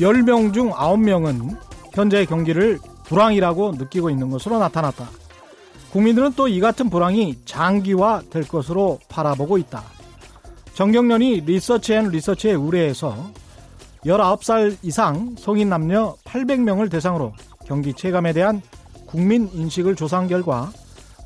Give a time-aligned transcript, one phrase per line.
[0.00, 1.58] 우리 국민 10명 중 9명은
[1.92, 5.08] 현재 경기를 불황이라고 느끼고 있는 것으로 나타났다.
[5.92, 9.84] 국민들은 또 이 같은 불황이 장기화 될 것으로 바라보고 있다.
[10.74, 13.30] 전경련이 리서치 앤 리서치에 의뢰해서
[14.06, 17.34] 19살 이상 성인 남녀 800명을 대상으로
[17.66, 18.62] 경기 체감에 대한
[19.06, 20.72] 국민 인식을 조사한 결과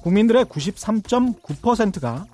[0.02, 2.26] 국민들의 93.9%가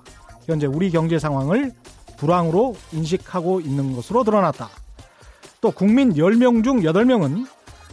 [0.45, 1.71] 현재 우리 경제 상황을
[2.17, 4.80] 불황으로 인식하고 있는 것으로 드러났다.
[5.61, 7.45] 또 국민 10명 중 8명은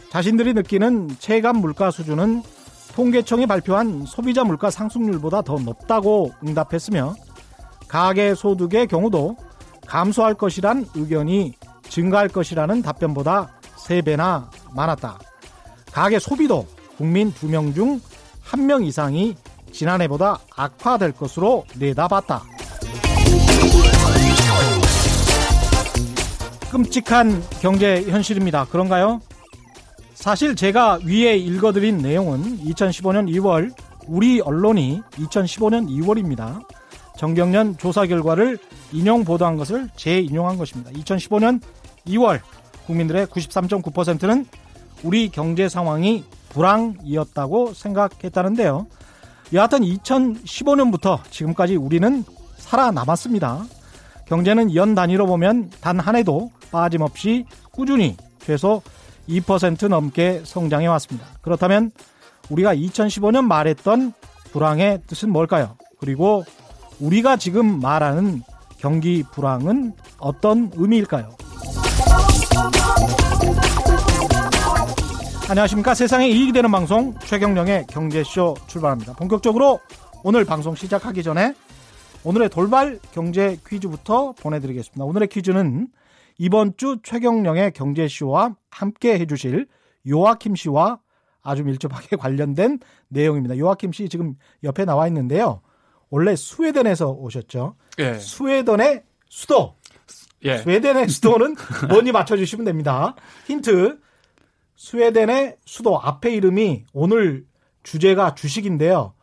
[0.09, 2.41] 자신들이 느끼는 체감 물가 수준은
[2.95, 7.15] 통계청이 발표한 소비자 물가 상승률보다 더 높다고 응답했으며
[7.87, 9.37] 가계 소득의 경우도
[9.85, 15.19] 감소할 것이란 의견이 증가할 것이라는 답변보다 3배나 많았다.
[15.91, 16.65] 가계 소비도
[16.97, 18.01] 국민 2명 중
[18.45, 19.35] 1명 이상이
[19.71, 22.43] 지난해보다 악화될 것으로 내다봤다.
[26.71, 28.65] 끔찍한 경제 현실입니다.
[28.65, 29.21] 그런가요?
[30.13, 33.73] 사실 제가 위에 읽어드린 내용은 2015년 2월
[34.07, 36.61] 우리 언론이 2015년 2월입니다.
[37.17, 38.57] 정경련 조사 결과를
[38.91, 40.91] 인용 보도한 것을 재인용한 것입니다.
[40.91, 41.61] 2015년
[42.07, 42.39] 2월
[42.85, 44.45] 국민들의 93.9%는
[45.03, 48.87] 우리 경제 상황이 불황이었다고 생각했다는데요.
[49.53, 52.23] 여하튼 2015년부터 지금까지 우리는
[52.57, 53.65] 살아남았습니다.
[54.25, 58.81] 경제는 연 단위로 보면 단 한 해도 빠짐없이 꾸준히 최소
[59.27, 61.27] 2% 넘게 성장해 왔습니다.
[61.41, 61.91] 그렇다면
[62.49, 64.13] 우리가 2015년 말했던
[64.51, 65.77] 불황의 뜻은 뭘까요?
[65.99, 66.43] 그리고
[66.99, 68.41] 우리가 지금 말하는
[68.77, 71.29] 경기 불황은 어떤 의미일까요?
[75.49, 75.93] 안녕하십니까.
[75.95, 79.13] 세상에 이익이 되는 방송 최경령의 경제쇼 출발합니다.
[79.13, 79.79] 본격적으로
[80.23, 81.55] 오늘 방송 시작하기 전에
[82.23, 85.03] 오늘의 돌발 경제 퀴즈부터 보내드리겠습니다.
[85.03, 85.87] 오늘의 퀴즈는
[86.39, 89.67] 이번 주 최경령의 경제쇼와 함께 해주실
[90.07, 90.99] 요아킴 씨와
[91.43, 92.79] 아주 밀접하게 관련된
[93.09, 93.57] 내용입니다.
[93.57, 95.61] 요아킴 씨 지금 옆에 나와 있는데요.
[96.09, 97.75] 원래 스웨덴에서 오셨죠.
[97.99, 98.13] 예.
[98.15, 99.75] 스웨덴의 수도.
[100.43, 100.57] 예.
[100.57, 101.55] 스웨덴의 수도는
[101.89, 103.15] 뭔지 맞춰주시면 됩니다.
[103.45, 103.99] 힌트.
[104.77, 107.45] 스웨덴의 수도 앞에 이름이 오늘
[107.83, 109.13] 주제가 주식인데요.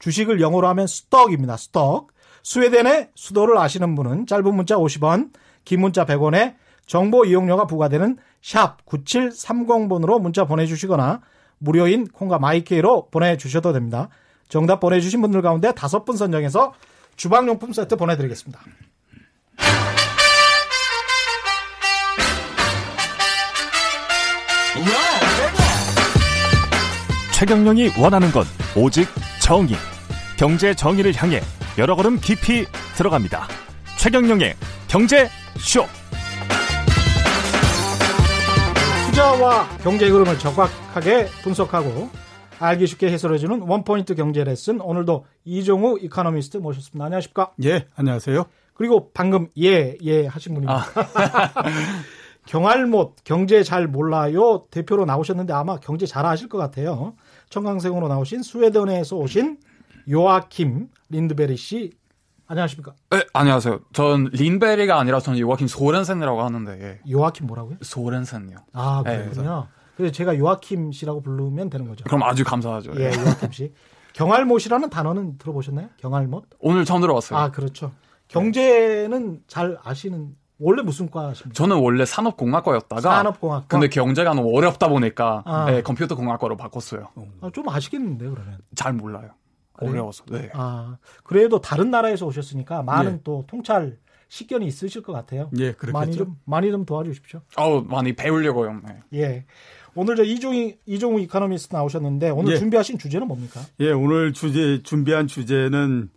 [0.00, 1.56] 주식을 영어로 하면 stock입니다.
[1.56, 2.08] stock.
[2.42, 5.30] 스웨덴의 수도를 아시는 분은 짧은 문자 50원,
[5.66, 6.54] 긴 문자 100원에
[6.86, 11.20] 정보 이용료가 부과되는 샵 9730번으로 문자 보내주시거나
[11.58, 14.08] 무료인 콩과 마이케이로 보내주셔도 됩니다.
[14.48, 16.72] 정답 보내주신 분들 가운데 다섯 분 선정해서
[17.16, 18.60] 주방용품 세트 보내드리겠습니다.
[27.34, 28.44] 최경령이 원하는 건
[28.76, 29.08] 오직
[29.42, 29.74] 정의.
[30.38, 31.40] 경제 정의를 향해
[31.76, 33.48] 여러 걸음 깊이 들어갑니다.
[33.98, 34.54] 최경령의
[34.86, 35.28] 경제
[35.58, 35.84] 쇼.
[39.06, 42.10] 투자와 경제 흐름을 정확하게 분석하고
[42.58, 47.04] 알기 쉽게 해설해주는 원포인트 경제 레슨 오늘도 이종우 이카노미스트 모셨습니다.
[47.04, 47.52] 안녕하십니까?
[47.64, 48.44] 예, 안녕하세요.
[48.74, 50.84] 그리고 방금 예, 예 하신 분입니다.
[50.94, 51.52] 아.
[52.46, 57.14] 경알못 경제 잘 몰라요 대표로 나오셨는데 아마 경제 잘 아실 것 같아요.
[57.50, 59.58] 청강생으로 나오신 스웨덴에서 오신
[60.08, 61.92] 요아킴 린드베리 씨
[62.48, 62.94] 안녕하십니까?
[63.10, 63.80] 네, 안녕하세요.
[63.92, 66.78] 전 린베리가 아니라 저는 요아킴 소렌센이라고 하는데.
[66.80, 67.00] 예.
[67.10, 67.76] 요아킴 뭐라고요?
[67.82, 68.56] 소렌센요.
[68.72, 69.60] 아, 그렇군요.
[69.60, 72.04] 네, 그래서 제가 요아킴 씨라고 부르면 되는 거죠.
[72.04, 72.92] 그럼 아주 감사하죠.
[72.96, 73.72] 예, 요아킴 씨.
[74.12, 75.88] 경알못이라는 단어는 들어보셨나요?
[75.98, 76.44] 경알못?
[76.60, 77.38] 오늘 처음 들어봤어요.
[77.38, 77.92] 아, 그렇죠.
[78.28, 81.52] 경제는 잘 아시는 원래 무슨 과십니까?
[81.54, 83.66] 저는 원래 산업공학과였다가 산업공학과.
[83.68, 85.66] 근데 경제가 너무 어렵다 보니까 아.
[85.70, 87.08] 네, 컴퓨터공학과로 바꿨어요.
[87.42, 88.58] 아, 좀 아시겠는데 그러면?
[88.74, 89.30] 잘 몰라요.
[89.80, 90.24] 어려워서.
[90.30, 90.50] 네.
[90.54, 93.20] 아 그래도 다른 나라에서 오셨으니까 많은 예.
[93.24, 93.98] 또 통찰
[94.28, 95.50] 식견이 있으실 것 같아요.
[95.58, 95.92] 예, 그렇겠죠.
[95.92, 97.40] 많이 좀 많이 좀 도와주십시오.
[97.56, 98.80] 어, 많이 배우려고요.
[98.84, 98.98] 네.
[99.14, 99.44] 예.
[99.94, 102.58] 오늘 저 이종희 이종우 이카노미스트 나오셨는데 오늘 예.
[102.58, 103.60] 준비하신 주제는 뭡니까?
[103.80, 106.10] 예, 오늘 주제 준비한 주제는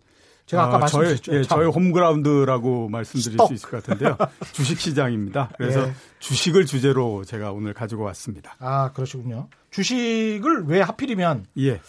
[0.46, 1.22] 제가 아까 어, 말씀드렸죠.
[1.22, 3.46] 저의, 예, 저희 홈그라운드라고 말씀드릴 스톡.
[3.46, 4.16] 수 있을 것 같은데요.
[4.52, 5.50] 주식 시장입니다.
[5.56, 5.92] 그래서 예.
[6.18, 8.56] 주식을 주제로 제가 오늘 가지고 왔습니다.
[8.58, 9.48] 아, 그러시군요.
[9.70, 11.80] 주식을 왜 하필이면 예.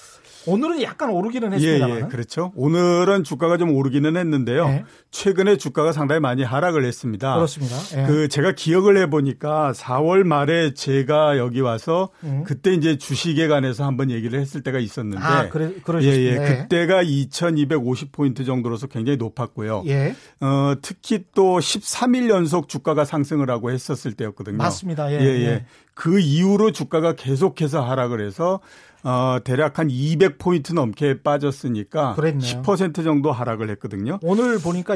[0.48, 1.90] 오늘은 약간 오르기는 했습니다.
[1.90, 2.52] 예, 예, 그렇죠.
[2.56, 4.66] 오늘은 주가가 좀 오르기는 했는데요.
[4.68, 4.86] 예.
[5.12, 7.36] 최근에 주가가 상당히 많이 하락을 했습니다.
[7.36, 7.76] 그렇습니다.
[7.98, 8.08] 예.
[8.08, 12.44] 그 제가 기억을 해보니까 4월 말에 제가 여기 와서 음.
[12.46, 15.72] 그때 이제 주식에 관해서 한번 얘기를 했을 때가 있었는데, 아, 그래,
[16.02, 19.84] 예, 예, 그때가 2,250 포인트 정도로서 굉장히 높았고요.
[19.88, 20.16] 예.
[20.40, 24.58] 어, 특히 또 13일 연속 주가가 상승을 하고 했었을 때였거든요.
[24.58, 25.12] 맞습니다.
[25.12, 25.66] 예, 예, 예.
[25.94, 28.60] 그 이후로 주가가 계속해서 하락을 해서
[29.03, 32.62] 어, 대략 한 200포인트 넘게 빠졌으니까 그랬네요.
[32.62, 34.19] 10% 정도 하락을 했거든요.
[34.21, 34.95] 오늘 보니까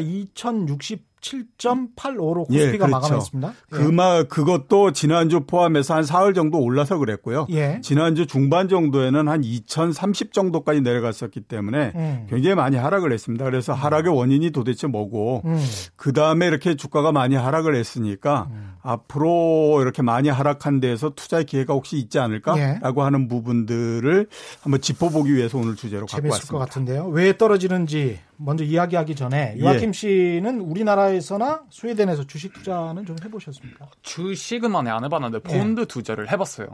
[1.22, 2.92] 2067.85로 예, 코스피가 그렇죠.
[2.92, 3.48] 마감했습니다.
[3.50, 3.76] 예.
[3.76, 7.48] 그마 그것도 지난주 포함해서 한 사흘 정도 올라서 그랬고요.
[7.52, 7.80] 예.
[7.82, 12.28] 지난주 중반 정도에는 한 2030 정도까지 내려갔었기 때문에 음.
[12.30, 13.46] 굉장히 많이 하락을 했습니다.
[13.46, 15.64] 그래서 하락의 원인이 도대체 뭐고 음.
[15.96, 18.74] 그 다음에 이렇게 주가가 많이 하락을 했으니까 음.
[18.82, 23.04] 앞으로 이렇게 많이 하락한 데에서 투자의 기회가 혹시 있지 않을까라고 예.
[23.04, 24.28] 하는 부분들을
[24.62, 26.66] 한번 짚어보기 위해서 오늘 주제로 갖고 재밌을 것 왔습니다.
[26.66, 27.08] 같은데요.
[27.08, 29.94] 왜 떨어지는지 먼저 이야기하기 전에 요아킴 예.
[29.94, 33.88] 씨는 우리나라 에서나 스웨덴에서 주식 투자는 좀 해보셨습니까?
[34.02, 35.58] 주식은 많이 안 해봤는데 예.
[35.60, 36.68] 펀드 투자를 해봤어요.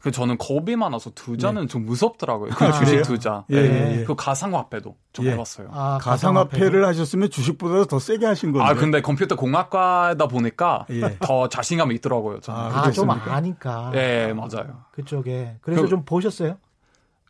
[0.00, 2.50] 그 저는 겁이 많아서 투자는 좀 무섭더라고요.
[2.50, 3.00] 그 아, 주식?
[3.02, 3.44] 투자.
[3.48, 3.68] 예, 네.
[3.96, 4.04] 예, 예.
[4.04, 5.30] 그 가상화폐도 좀 예.
[5.30, 5.68] 해봤어요.
[5.72, 8.68] 아, 가상화폐를 하셨으면 주식보다 더 세게 하신 건데.
[8.68, 11.16] 아 근데 컴퓨터 공학과다 보니까 예.
[11.20, 12.40] 더 자신감이 있더라고요.
[12.40, 12.60] 저는.
[12.60, 13.08] 아, 아, 좀?
[13.10, 13.92] 아니까.
[13.94, 14.84] 예 맞아요.
[14.92, 15.56] 그쪽에.
[15.62, 16.58] 그래서 그- 좀 보셨어요?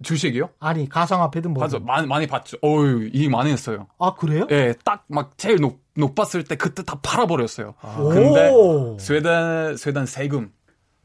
[0.05, 0.51] 주식이요?
[0.61, 1.63] 아니, 가상화폐든 뭐.
[1.65, 2.57] 맞아 많이 많이 봤죠.
[2.63, 3.89] 어유 이 많이 했어요.
[3.99, 4.47] 아, 그래요?
[4.53, 7.75] 예, 딱 막 제일 높, 높았을 때 그때 다 팔아버렸어요.
[7.99, 8.09] 오.
[8.11, 8.53] 근데
[9.01, 10.53] 스웨덴 스웨덴 세금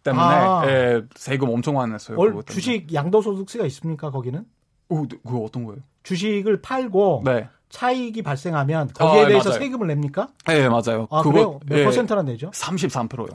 [0.04, 0.64] 때문에 아.
[0.68, 2.18] 예, 세금 엄청 많이 냈어요.
[2.18, 2.42] 때문에.
[2.48, 4.46] 주식 양도소득세가 있습니까, 거기는?
[4.90, 5.82] 오, 그거 어떤 거예요?
[6.04, 9.60] 주식을 팔고 네, 차익이 발생하면 거기에 아, 대해서 맞아요.
[9.60, 10.30] 세금을 냅니까?
[10.50, 11.08] 예 맞아요.
[11.12, 11.60] 아, 그거 그래요?
[11.68, 12.50] 몇 예, 퍼센트나 내죠?
[12.52, 13.28] 33%요.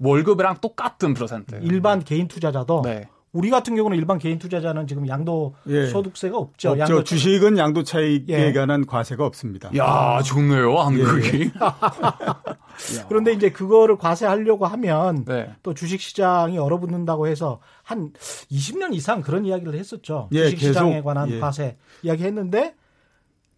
[0.00, 1.58] 월급이랑 똑같은 퍼센트.
[1.62, 3.08] 일반 개인 투자자도 네.
[3.36, 5.86] 우리 같은 경우는 일반 개인 투자자는 지금 양도 예.
[5.88, 6.70] 소득세가 없죠.
[6.70, 6.80] 없죠.
[6.80, 8.52] 양도 주식은 양도 차익에 예.
[8.54, 9.70] 관한 과세가 없습니다.
[9.76, 11.50] 야, 좋네요, 한국이.
[13.08, 15.52] 그런데 이제 그거를 과세하려고 하면 네.
[15.62, 18.10] 또 주식 시장이 얼어붙는다고 해서 한
[18.50, 20.30] 20년 이상 그런 이야기를 했었죠.
[20.32, 21.38] 예, 주식 시장에 관한 예.
[21.38, 22.74] 과세 이야기했는데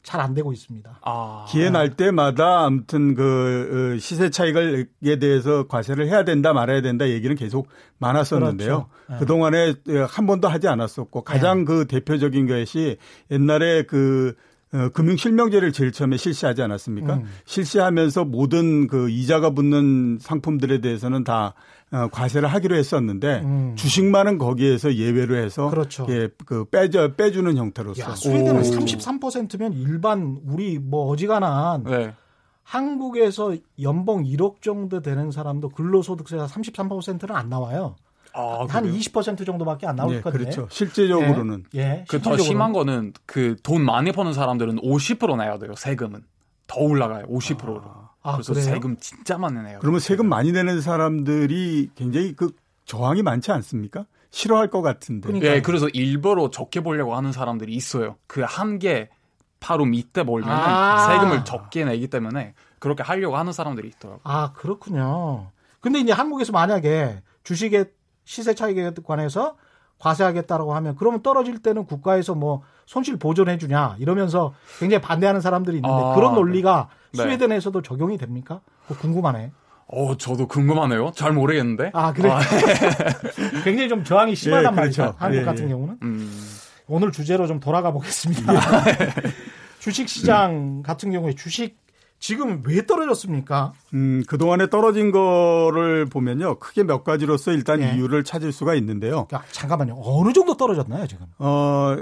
[0.09, 1.01] 잘 안 되고 있습니다.
[1.03, 1.45] 아.
[1.51, 7.37] 기회 날 때마다 아무튼 그 어, 시세 차익에 대해서 과세를 해야 된다 말아야 된다 얘기는
[7.37, 7.69] 계속
[7.99, 8.89] 많았었는데요.
[8.89, 8.89] 그렇죠.
[9.13, 9.17] 예.
[9.19, 9.75] 그 동안에
[10.09, 12.97] 한 번도 하지 않았었고 가장 그 대표적인 것이
[13.31, 14.35] 옛날에 그
[14.73, 17.15] 어, 금융실명제를 제일 처음에 실시하지 않았습니까?
[17.15, 17.25] 음.
[17.47, 21.55] 실시하면서 모든 그 이자가 붙는 상품들에 대해서는 다
[21.91, 23.75] 어, 과세를 하기로 했었는데 음.
[23.77, 26.07] 주식만은 거기에서 예외로 해서 그렇죠.
[26.11, 28.63] 예, 그 빼져 빼주는 형태로서 야, 스웨덴은 오.
[28.63, 32.15] 33%면 일반 우리 뭐 어지간한 네.
[32.63, 37.97] 한국에서 연봉 1억 정도 되는 사람도 근로소득세가 33%는 안 나와요.
[38.35, 38.99] 아, 한 그래요?
[38.99, 40.39] 20% 정도밖에 안 나올 예, 건데.
[40.39, 40.67] 그렇죠.
[40.71, 41.79] 실제적으로는 예.
[41.81, 42.45] 예, 그더 실질적으로는.
[42.45, 46.23] 심한 거는 그 돈 많이 버는 사람들은 50% 내야 돼요, 세금은.
[46.67, 47.83] 더 올라가요, 50%로.
[48.23, 48.65] 아, 그래서 그래요?
[48.67, 49.79] 세금 진짜 많이 내요.
[49.81, 52.51] 그러면 세금 많이 내는 사람들이 굉장히 그
[52.85, 54.05] 저항이 많지 않습니까?
[54.31, 55.27] 싫어할 것 같은데.
[55.29, 55.55] 그러니까.
[55.55, 58.17] 예, 그래서 일부러 적게 보려고 하는 사람들이 있어요.
[58.27, 59.09] 그한개
[59.61, 61.07] 바로 밑에 벌면 아.
[61.09, 64.21] 세금을 적게 내기 때문에 그렇게 하려고 하는 사람들이 있더라고요.
[64.25, 65.51] 아, 그렇군요.
[65.81, 67.87] 근데 이제 한국에서 만약에 주식의
[68.29, 69.57] 시세 차익에 관해서
[69.99, 75.95] 과세하겠다라고 하면 그러면 떨어질 때는 국가에서 뭐 손실 보존해 주냐 이러면서 굉장히 반대하는 사람들이 있는데
[75.95, 77.23] 아, 그런 논리가 네.
[77.23, 78.61] 스웨덴에서도 적용이 됩니까?
[78.87, 79.51] 궁금하네.
[79.87, 81.13] 어, 저도 궁금하네요.
[81.17, 81.91] 잘 모르겠는데.
[81.95, 82.31] 아, 그래.
[83.65, 85.03] 굉장히 좀 저항이 심하단 예, 말이죠.
[85.03, 85.17] 그렇죠.
[85.19, 85.69] 한국 예, 같은 예.
[85.71, 85.99] 경우는.
[86.03, 86.31] 음,
[86.87, 88.53] 오늘 주제로 좀 돌아가 보겠습니다.
[89.81, 91.79] 주식 시장 같은 경우에 주식
[92.19, 93.73] 지금 왜 떨어졌습니까?
[93.95, 96.59] 음, 그동안에 떨어진 거를 보면요.
[96.59, 97.95] 크게 몇 가지로서 일단 예.
[97.95, 99.29] 이유를 찾을 수가 있는데요.
[99.33, 100.01] 야, 잠깐만요.
[100.03, 101.27] 어느 정도 떨어졌나요, 지금?
[101.39, 101.97] 어,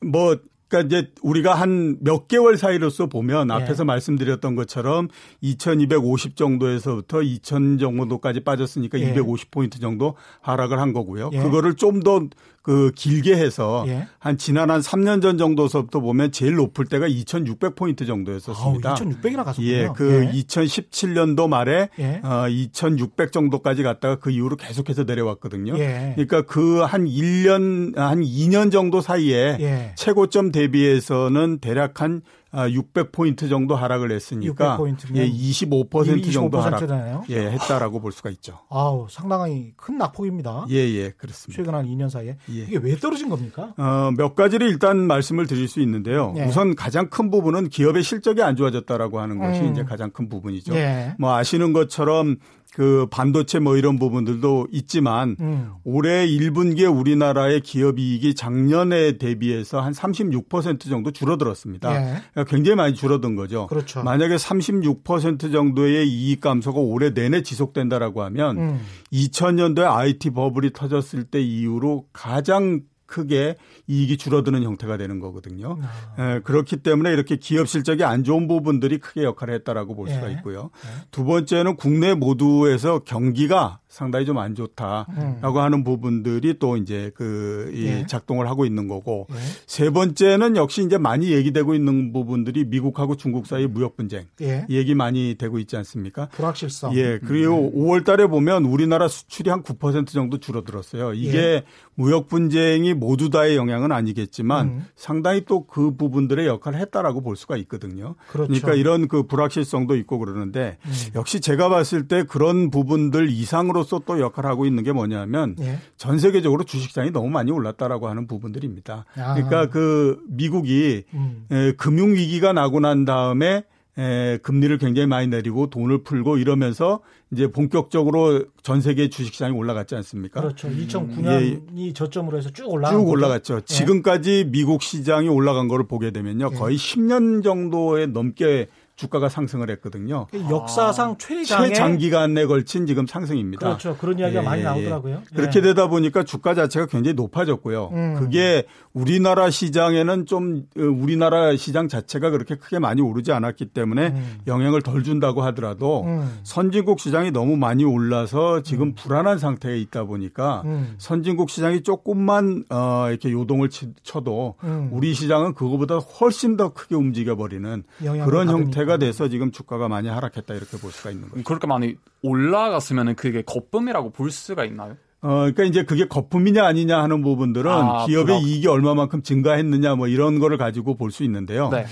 [0.00, 0.36] 뭐,
[0.68, 3.54] 그니까 이제 우리가 한 몇 개월 사이로서 보면 예.
[3.54, 5.08] 앞에서 말씀드렸던 것처럼
[5.40, 9.14] 2250 정도에서부터 2000 정도까지 빠졌으니까 예.
[9.14, 11.30] 250포인트 정도 하락을 한 거고요.
[11.32, 11.38] 예.
[11.40, 12.20] 그거를 좀 더
[12.66, 14.08] 그 길게 해서 예.
[14.18, 18.94] 한 지난 한 3년 전 정도서부터 보면 제일 높을 때가 2600포인트 아우, 정도였었습니다.
[18.94, 19.68] 2600이나 갔었군요.
[19.68, 20.40] 예, 그 예.
[20.42, 22.20] 2017년도 말에 예.
[22.24, 25.78] 어, 2600 정도까지 갔다가 그 이후로 계속해서 내려왔거든요.
[25.78, 26.14] 예.
[26.16, 29.92] 그러니까 그 한 1년 한 2년 정도 사이에 예.
[29.94, 32.20] 최고점 대비해서는 대략 한
[32.52, 37.24] 600포인트 정도 하락을 했으니까 600포인트 면 예, 25% 정도 하락 25%네요.
[37.30, 38.58] 예, 했다라고 볼 수가 있죠.
[38.70, 40.66] 아우, 상당히 큰 낙폭입니다.
[40.70, 41.56] 예, 예, 그렇습니다.
[41.56, 42.36] 최근 한 2년 사이에.
[42.50, 42.54] 예.
[42.62, 43.74] 이게 왜 떨어진 겁니까?
[43.76, 46.34] 어, 몇 가지를 일단 말씀을 드릴 수 있는데요.
[46.36, 46.44] 예.
[46.44, 49.72] 우선 가장 큰 부분은 기업의 실적이 안 좋아졌다라고 하는 것이 음.
[49.72, 50.74] 이제 가장 큰 부분이죠.
[50.74, 51.14] 예.
[51.18, 52.36] 뭐 아시는 것처럼
[52.76, 55.70] 그 반도체 뭐 이런 부분들도 있지만 음.
[55.82, 61.94] 올해 1분기에 우리나라의 기업 이익이 작년에 대비해서 한 36% 정도 줄어들었습니다.
[61.94, 62.20] 예.
[62.34, 63.66] 그러니까 굉장히 많이 줄어든 거죠.
[63.68, 64.02] 그렇죠.
[64.02, 68.80] 만약에 36% 정도의 이익 감소가 올해 내내 지속된다라고 하면 음.
[69.10, 75.78] 2000년도에 IT 버블이 터졌을 때 이후로 가장 크게 이익이 줄어드는 형태가 되는 거거든요.
[76.16, 76.36] 아.
[76.36, 80.34] 에, 그렇기 때문에 이렇게 기업 실적이 안 좋은 부분들이 크게 역할을 했다라고 볼 수가 예.
[80.34, 80.70] 있고요.
[81.10, 85.56] 두 번째는 국내 모두에서 경기가 상당히 좀 안 좋다라고 음.
[85.56, 88.04] 하는 부분들이 또 이제 그 예.
[88.06, 89.36] 작동을 하고 있는 거고 예.
[89.66, 94.66] 세 번째는 역시 이제 많이 얘기되고 있는 부분들이 미국하고 중국 사이 무역 분쟁 예.
[94.68, 96.28] 얘기 많이 되고 있지 않습니까?
[96.28, 96.94] 불확실성.
[96.96, 97.18] 예.
[97.18, 97.80] 그리고 음.
[97.80, 101.14] 5월 달에 보면 우리나라 수출이 한 9% 정도 줄어들었어요.
[101.14, 101.62] 이게 예.
[101.94, 104.86] 무역 분쟁이 모두 다의 영향은 아니겠지만 음.
[104.96, 108.14] 상당히 또 그 부분들의 역할을 했다라고 볼 수가 있거든요.
[108.30, 108.48] 그렇죠.
[108.48, 110.92] 그러니까 이런 그 불확실성도 있고 그러는데 음.
[111.14, 115.78] 역시 제가 봤을 때 그런 부분들 이상으로 서 또 역할을 하고 있는 게 뭐냐면 예.
[115.96, 119.04] 전 세계적으로 주식시장이 너무 많이 올랐다라고 하는 부분들입니다.
[119.16, 119.34] 아.
[119.34, 121.46] 그러니까 그 미국이 음.
[121.76, 123.64] 금융 위기가 나고 난 다음에
[123.98, 127.00] 에, 금리를 굉장히 많이 내리고 돈을 풀고 이러면서
[127.32, 130.40] 이제 본격적으로 전 세계 주식시장이 올라갔지 않습니까?
[130.42, 130.68] 그렇죠.
[130.68, 131.92] 2009년이 예.
[131.94, 133.56] 저점으로 해서 쭉 올라간 쭉 올라갔죠.
[133.56, 133.60] 예.
[133.64, 136.50] 지금까지 미국 시장이 올라간 거를 보게 되면요.
[136.52, 136.56] 예.
[136.56, 138.66] 거의 10년 정도에 넘게
[138.96, 140.26] 주가가 상승을 했거든요.
[140.50, 141.16] 역사상 아.
[141.18, 143.66] 최장의 최장기간에 걸친 지금 상승입니다.
[143.66, 143.96] 그렇죠.
[143.98, 144.44] 그런 이야기가 예.
[144.44, 145.22] 많이 나오더라고요.
[145.32, 145.36] 예.
[145.36, 147.90] 그렇게 되다 보니까 주가 자체가 굉장히 높아졌고요.
[147.92, 148.16] 음.
[148.18, 154.38] 그게 우리나라 시장에는 좀 어, 우리나라 시장 자체가 그렇게 크게 많이 오르지 않았기 때문에 음.
[154.46, 156.38] 영향을 덜 준다고 하더라도 음.
[156.42, 158.94] 선진국 시장이 너무 많이 올라서 지금 음.
[158.94, 160.94] 불안한 상태에 있다 보니까 음.
[160.96, 163.68] 선진국 시장이 조금만 어 이렇게 요동을
[164.02, 164.88] 쳐도 음.
[164.90, 167.82] 우리 시장은 그거보다 훨씬 더 크게 움직여 버리는
[168.24, 171.42] 그런 형태 문제가 돼서 지금 주가가 많이 하락했다 이렇게 볼 수가 있는 거죠.
[171.42, 174.96] 그렇게 많이 올라갔으면 그게 거품이라고 볼 수가 있나요?
[175.22, 178.38] 어, 그러니까 이제 그게 거품이냐 아니냐 하는 부분들은 아, 기업의 그렇...
[178.38, 181.68] 이익이 얼마만큼 증가했느냐 뭐 이런 거를 가지고 볼 수 있는데요.
[181.70, 181.86] 네.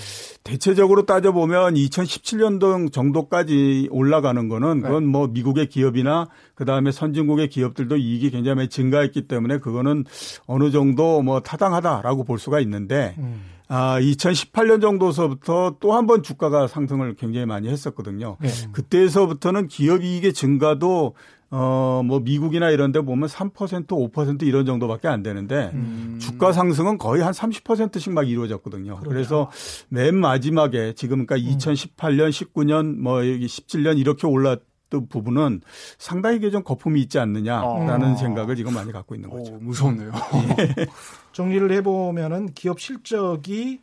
[0.45, 4.83] 대체적으로 따져보면 2017년도 정도까지 올라가는 거는 네.
[4.83, 10.05] 그건 뭐 미국의 기업이나 그 다음에 선진국의 기업들도 이익이 굉장히 증가했기 때문에 그거는
[10.47, 13.54] 어느 정도 뭐 타당하다라고 볼 수가 있는데 음.
[13.69, 18.37] 아, 2018년 정도서부터 또 한 번 주가가 상승을 굉장히 많이 했었거든요.
[18.41, 18.49] 네.
[18.73, 21.15] 그때서부터는 기업 이익의 증가도
[21.51, 26.19] 어, 뭐 미국이나 이런 데 보면 3% 5% 이런 정도밖에 안 되는데 음.
[26.21, 28.97] 주가 상승은 거의 한 30%씩 막 이루어졌거든요.
[28.97, 29.49] 그렇죠.
[29.91, 35.61] 그래서맨 마지막에 지금 그러니까 2018년, 19년 뭐 여기 17년 이렇게 올랐던 부분은
[35.97, 38.15] 상당히 좀 거품이 있지 않느냐라는 아.
[38.17, 39.53] 생각을 지금 많이 갖고 있는 거죠.
[39.55, 40.11] 오, 무섭네요.
[41.35, 41.37] 예.
[41.37, 43.81] 정리를 해보면은 기업 실적이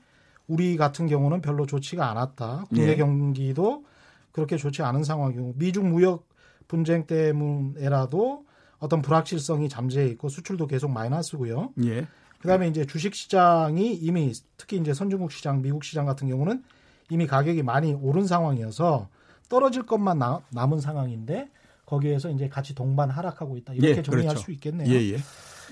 [0.48, 2.66] 우리 같은 경우는 별로 좋지가 않았다.
[2.70, 2.96] 국내 예.
[2.96, 3.86] 경기도
[4.32, 6.28] 그렇게 좋지 않은 상황이고 미중 무역
[6.68, 8.46] 분쟁 때문에라도
[8.80, 11.74] 어떤 불확실성이 잠재해 있고 수출도 계속 마이너스고요.
[11.86, 12.08] 예.
[12.40, 16.64] 그다음에 이제 주식 시장이 이미 특히 이제 선진국 시장, 미국 시장 같은 경우는
[17.10, 19.10] 이미 가격이 많이 오른 상황이어서
[19.48, 21.50] 떨어질 것만 나, 남은 상황인데
[21.86, 23.74] 거기에서 이제 같이 동반 하락하고 있다.
[23.74, 24.46] 이렇게 예, 정리할 그렇죠.
[24.46, 24.90] 수 있겠네요.
[24.90, 25.18] 예, 예.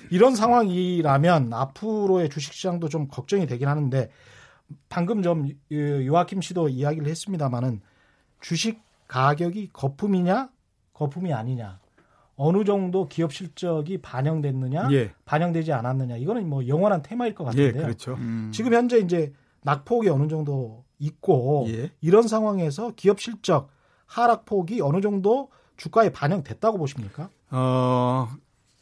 [0.09, 4.09] 이런 상황이라면 앞으로의 주식시장도 좀 걱정이 되긴 하는데
[4.87, 7.81] 방금 좀 요아킴 씨도 이야기를 했습니다마는
[8.41, 10.49] 주식 가격이 거품이냐
[10.93, 11.79] 거품이 아니냐
[12.35, 15.11] 어느 정도 기업 실적이 반영됐느냐 예.
[15.25, 17.81] 반영되지 않았느냐 이거는 뭐 영원한 테마일 것 같은데요.
[17.81, 18.13] 예, 그렇죠.
[18.13, 18.49] 음.
[18.53, 21.91] 지금 현재 이제 낙폭이 어느 정도 있고 예.
[21.99, 23.69] 이런 상황에서 기업 실적
[24.05, 27.29] 하락폭이 어느 정도 주가에 반영됐다고 보십니까?
[27.51, 28.29] 어,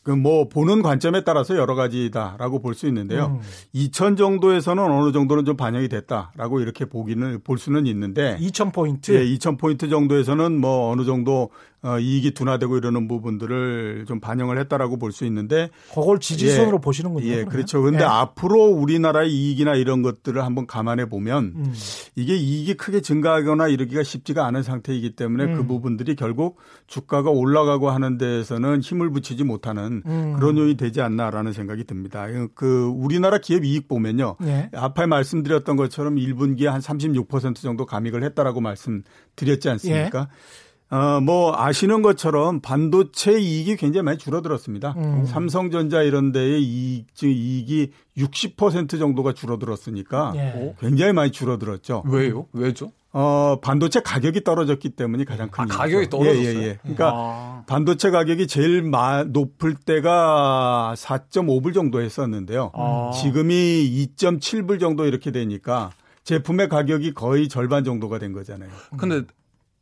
[0.08, 3.40] 그뭐 보는 관점에 따라서 여러 가지다라고 볼 수 있는데요.
[3.42, 3.48] 음.
[3.76, 9.12] 2천 정도에서는 어느 정도는 좀 반영이 됐다라고 이렇게 보기는 볼 수는 있는데 2천 포인트.
[9.14, 11.50] 예, 2천 포인트 정도에서는 뭐 어느 정도
[11.88, 17.26] 어, 이익이 둔화되고 이러는 부분들을 좀 반영을 했다라고 볼 수 있는데 그걸 지지선으로 예, 보시는군요.
[17.26, 17.50] 예, 그러면?
[17.50, 17.82] 그렇죠.
[17.82, 18.08] 그런데 예.
[18.08, 21.74] 앞으로 우리나라의 이익이나 이런 것들을 한번 감안해 보면 음.
[22.16, 25.58] 이게 이익이 크게 증가하거나 이러기가 쉽지가 않은 상태이기 때문에 그 음.
[25.58, 30.36] 그 부분들이 결국 주가가 올라가고 하는 데에서는 힘을 붙이지 못하는 음.
[30.38, 32.28] 그런 요인이 되지 않나라는 생각이 듭니다.
[32.54, 34.36] 그 우리나라 기업 이익 보면요.
[34.44, 34.70] 예.
[34.74, 40.20] 앞에 말씀드렸던 것처럼 1분기에 한 36% 정도 감익을 했다라고 말씀드렸지 않습니까?
[40.20, 40.67] 예.
[40.90, 44.96] 어, 뭐 아시는 것처럼 반도체 이익이 굉장히 많이 줄어들었습니다.
[44.98, 45.26] 음.
[45.26, 50.76] 삼성전자 이런 데의 이익, 이익이 60% 정도가 줄어들었으니까 예.
[50.80, 52.04] 굉장히 많이 줄어들었죠.
[52.08, 52.48] 왜요?
[52.54, 52.92] 왜죠?
[53.12, 56.46] 어, 반도체 가격이 떨어졌기 때문이 가장 큰 아, 가격이 떨어졌어요.
[56.46, 56.78] 예, 예, 예.
[56.82, 57.64] 그러니까 아.
[57.68, 62.72] 반도체 가격이 제일 마, 높을 때가 4.5불 정도 했었는데요.
[62.74, 63.12] 아.
[63.22, 65.92] 지금이 2.7불 정도 이렇게 되니까
[66.24, 68.70] 제품의 가격이 거의 절반 정도가 된 거잖아요.
[68.98, 69.24] 근데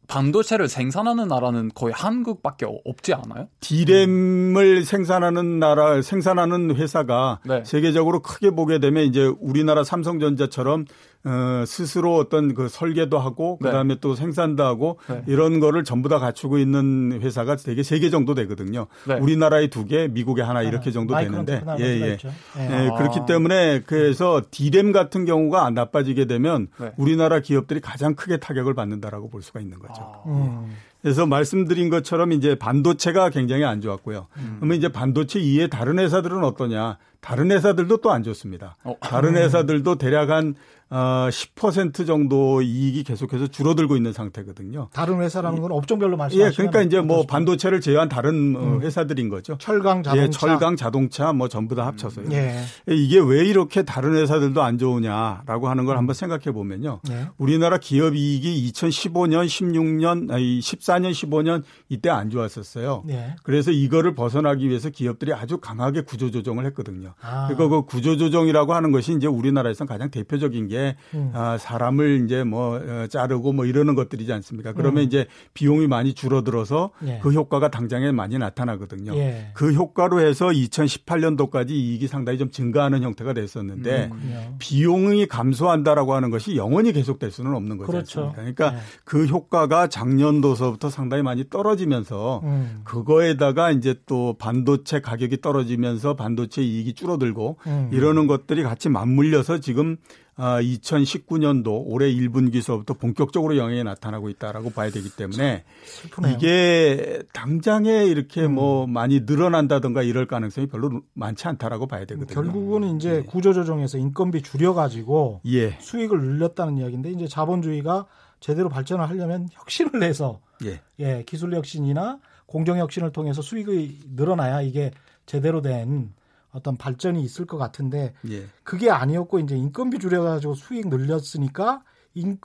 [0.08, 3.48] 반도체를 생산하는 나라는 거의 한국밖에 없지 않아요?
[3.60, 7.64] 디램을 생산하는 나라, 생산하는 회사가 네.
[7.66, 10.86] 세계적으로 크게 보게 되면 이제 우리나라 삼성전자처럼
[11.26, 13.70] 어, 스스로 어떤 그 설계도 하고 네.
[13.70, 15.24] 그다음에 또 생산도 하고 네.
[15.28, 18.86] 이런 거를 전부 다 갖추고 있는 회사가 되게 세 개 정도 되거든요.
[19.08, 19.16] 네.
[19.16, 20.68] 우리나라의 두 개, 미국의 하나 네.
[20.68, 22.02] 이렇게 정도 되는데 예, 예.
[22.02, 22.16] 예.
[22.60, 22.90] 예.
[22.98, 26.92] 그렇기 때문에 그래서 디램 같은 경우가 나빠지게 되면 네.
[26.98, 30.02] 우리나라 기업들이 가장 크게 타격을 받는다라고 볼 수가 있는 거죠.
[30.02, 30.22] 아.
[30.28, 30.76] 음.
[31.02, 34.28] 그래서 말씀드린 것처럼 이제 반도체가 굉장히 안 좋았고요.
[34.38, 34.56] 음.
[34.60, 36.98] 그러면 이제 반도체 이외에 다른 회사들은 어떠냐?
[37.22, 38.76] 다른 회사들도 또 안 좋습니다.
[38.84, 38.96] 어.
[39.02, 40.56] 다른 회사들도 대략 한
[40.92, 44.90] 어, 10% 정도 이익이 계속해서 줄어들고 있는 상태거든요.
[44.94, 48.82] 다른 회사라는 건 업종별로 말씀하시면 예, 그러니까 이제 뭐 반도체를 제외한 다른 어, 음.
[48.82, 49.58] 회사들인 거죠.
[49.58, 52.28] 철강 자동차, 예, 철강 자동차 뭐 전부 다 합쳐서요.
[52.28, 52.32] 음.
[52.34, 52.62] 예.
[52.88, 57.00] 이게 왜 이렇게 다른 회사들도 안 좋으냐라고 하는 걸 한번 생각해 보면요.
[57.10, 57.30] 예.
[57.38, 63.06] 우리나라 기업 이익이 2015년, 16년, 아니 14년, 15년 이때 안 좋았었어요.
[63.10, 63.36] 예.
[63.42, 67.16] 그래서 이거를 벗어나기 위해서 기업들이 아주 강하게 구조 조정을 했거든요.
[67.22, 67.48] 아.
[67.48, 71.32] 그러니까 그 구조 조정이라고 하는 것이 이제 우리나라에서 가장 대표적인 게게 음.
[71.34, 74.74] 아, 사람을 이제 뭐 어, 자르고 뭐 이러는 것들이지 않습니까?
[74.74, 75.08] 그러면 음.
[75.08, 77.20] 이제 비용이 많이 줄어들어서 예.
[77.24, 79.16] 그 효과가 당장에 많이 나타나거든요.
[79.16, 79.52] 예.
[79.54, 86.58] 그 효과로 해서 2018년도까지 이익이 상당히 좀 증가하는 형태가 됐었는데 음, 비용이 감소한다라고 하는 것이
[86.58, 87.92] 영원히 계속될 수는 없는 거죠.
[87.92, 88.32] 그렇죠.
[88.36, 88.78] 그러니까 예.
[89.06, 92.82] 그 효과가 작년도서부터 상당히 많이 떨어지면서 음.
[92.84, 97.90] 그거에다가 이제 또 반도체 가격이 떨어지면서 반도체 이익이 줄어들고 음.
[97.94, 99.98] 이러는 것들이 같이 맞물려서 지금
[100.38, 106.36] 아, 2019년도 올해 1분기서부터 본격적으로 영향이 나타나고 있다라고 봐야 되기 때문에 슬프네요.
[106.36, 108.56] 이게 당장에 이렇게 음.
[108.56, 112.34] 뭐 많이 늘어난다든가 이럴 가능성이 별로 많지 않다라고 봐야 되거든요.
[112.34, 113.22] 결국은 이제 예.
[113.22, 115.78] 구조조정에서 인건비 줄여가지고 예.
[115.80, 118.06] 수익을 늘렸다는 이야기인데 이제 자본주의가
[118.42, 124.92] 제대로 발전을 하려면 혁신을 내서 예, 예 기술 혁신이나 공정 혁신을 통해서 수익이 늘어나야 이게
[125.26, 126.14] 제대로 된
[126.56, 128.46] 어떤 발전이 있을 것 같은데 예.
[128.64, 131.84] 그게 아니었고 이제 인건비 줄여가지고 수익 늘렸으니까
[132.14, 132.40] 인,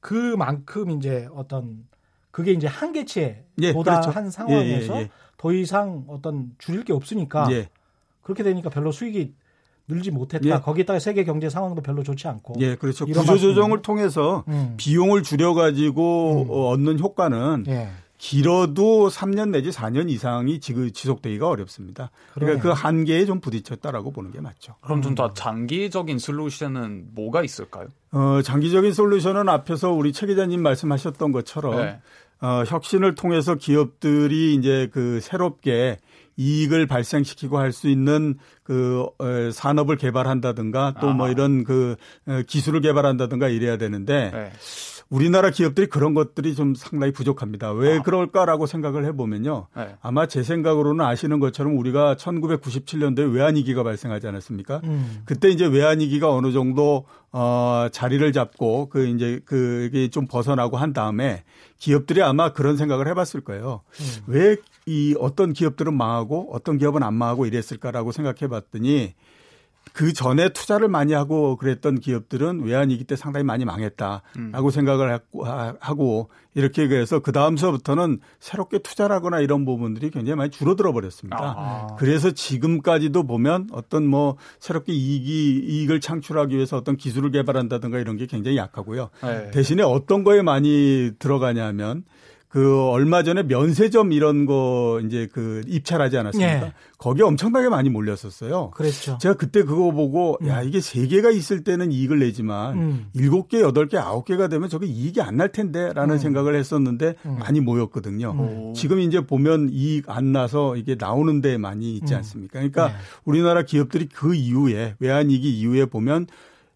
[0.00, 1.86] 그만큼 이제 어떤
[2.32, 4.30] 그게 이제 한계치에 예, 도달한 그렇죠.
[4.30, 7.68] 상황에서 예, 예, 예, 더 이상 어떤 줄일 게 없으니까 예.
[8.22, 9.34] 그렇게 되니까 별로 수익이
[9.88, 10.60] 늘지 못했다.
[10.60, 12.54] 거기다가 세계 경제 상황도 별로 좋지 않고.
[12.60, 13.04] 예, 그렇죠.
[13.04, 14.74] 구조 조정을 통해서 음.
[14.76, 16.50] 비용을 줄여 가지고 음.
[16.50, 17.64] 얻는 효과는
[18.22, 22.12] 길어도 3년 내지 4년 이상이 지속되기가 어렵습니다.
[22.34, 24.76] 그러니까 그 한계에 좀 부딪혔다라고 보는 게 맞죠.
[24.80, 27.88] 그럼 좀 더 장기적인 솔루션은 뭐가 있을까요?
[28.12, 32.00] 어, 장기적인 솔루션은 앞에서 우리 최 기자님 말씀하셨던 것처럼 네.
[32.40, 35.98] 어, 혁신을 통해서 기업들이 이제 그 새롭게
[36.36, 41.96] 이익을 발생시키고 할 수 있는 그 어, 산업을 개발한다든가 또뭐 이런 그
[42.28, 44.52] 어, 기술을 개발한다든가 이래야 되는데 네.
[45.12, 47.70] 우리나라 기업들이 그런 것들이 좀 상당히 부족합니다.
[47.72, 48.02] 왜 아.
[48.02, 49.66] 그럴까라고 생각을 해보면요.
[49.76, 49.94] 네.
[50.00, 54.80] 아마 제 생각으로는 아시는 것처럼 우리가 1997년도에 외환위기가 발생하지 않았습니까?
[54.84, 55.20] 음.
[55.26, 61.44] 그때 이제 외환위기가 어느 정도 어, 자리를 잡고 그 이제 그게 좀 벗어나고 한 다음에
[61.76, 63.82] 기업들이 아마 그런 생각을 해봤을 거예요.
[64.00, 64.22] 음.
[64.28, 69.12] 왜이 어떤 기업들은 망하고 어떤 기업은 안 망하고 이랬을까라고 생각해 봤더니
[69.92, 74.70] 그 전에 투자를 많이 하고 그랬던 기업들은 외환위기 때 상당히 많이 망했다라고 음.
[74.70, 75.20] 생각을
[75.80, 81.54] 하고 이렇게 해서 그 다음서부터는 새롭게 투자를 하거나 이런 부분들이 굉장히 많이 줄어들어 버렸습니다.
[81.56, 81.86] 아.
[81.98, 88.26] 그래서 지금까지도 보면 어떤 뭐 새롭게 이익이 이익을 창출하기 위해서 어떤 기술을 개발한다든가 이런 게
[88.26, 89.10] 굉장히 약하고요.
[89.22, 89.50] 네.
[89.50, 92.04] 대신에 어떤 거에 많이 들어가냐면
[92.52, 96.60] 그 얼마 전에 면세점 이런 거 이제 그 입찰하지 않았습니까?
[96.60, 96.72] 네.
[96.98, 98.72] 거기에 엄청나게 많이 몰렸었어요.
[98.74, 99.16] 그렇죠.
[99.18, 100.48] 제가 그때 그거 보고 음.
[100.48, 103.06] 야 이게 세 개가 있을 때는 이익을 내지만 음.
[103.14, 106.18] 일곱 개, 여덟 개, 아홉 개가 되면 저게 이익이 안 날 텐데라는 음.
[106.18, 107.38] 생각을 했었는데 음.
[107.38, 108.32] 많이 모였거든요.
[108.38, 108.74] 음.
[108.74, 112.18] 지금 이제 보면 이익 안 나서 이게 나오는 데 많이 있지 음.
[112.18, 112.52] 않습니까?
[112.58, 112.94] 그러니까 네.
[113.24, 116.26] 우리나라 기업들이 그 이후에 외환 위기 이후에 보면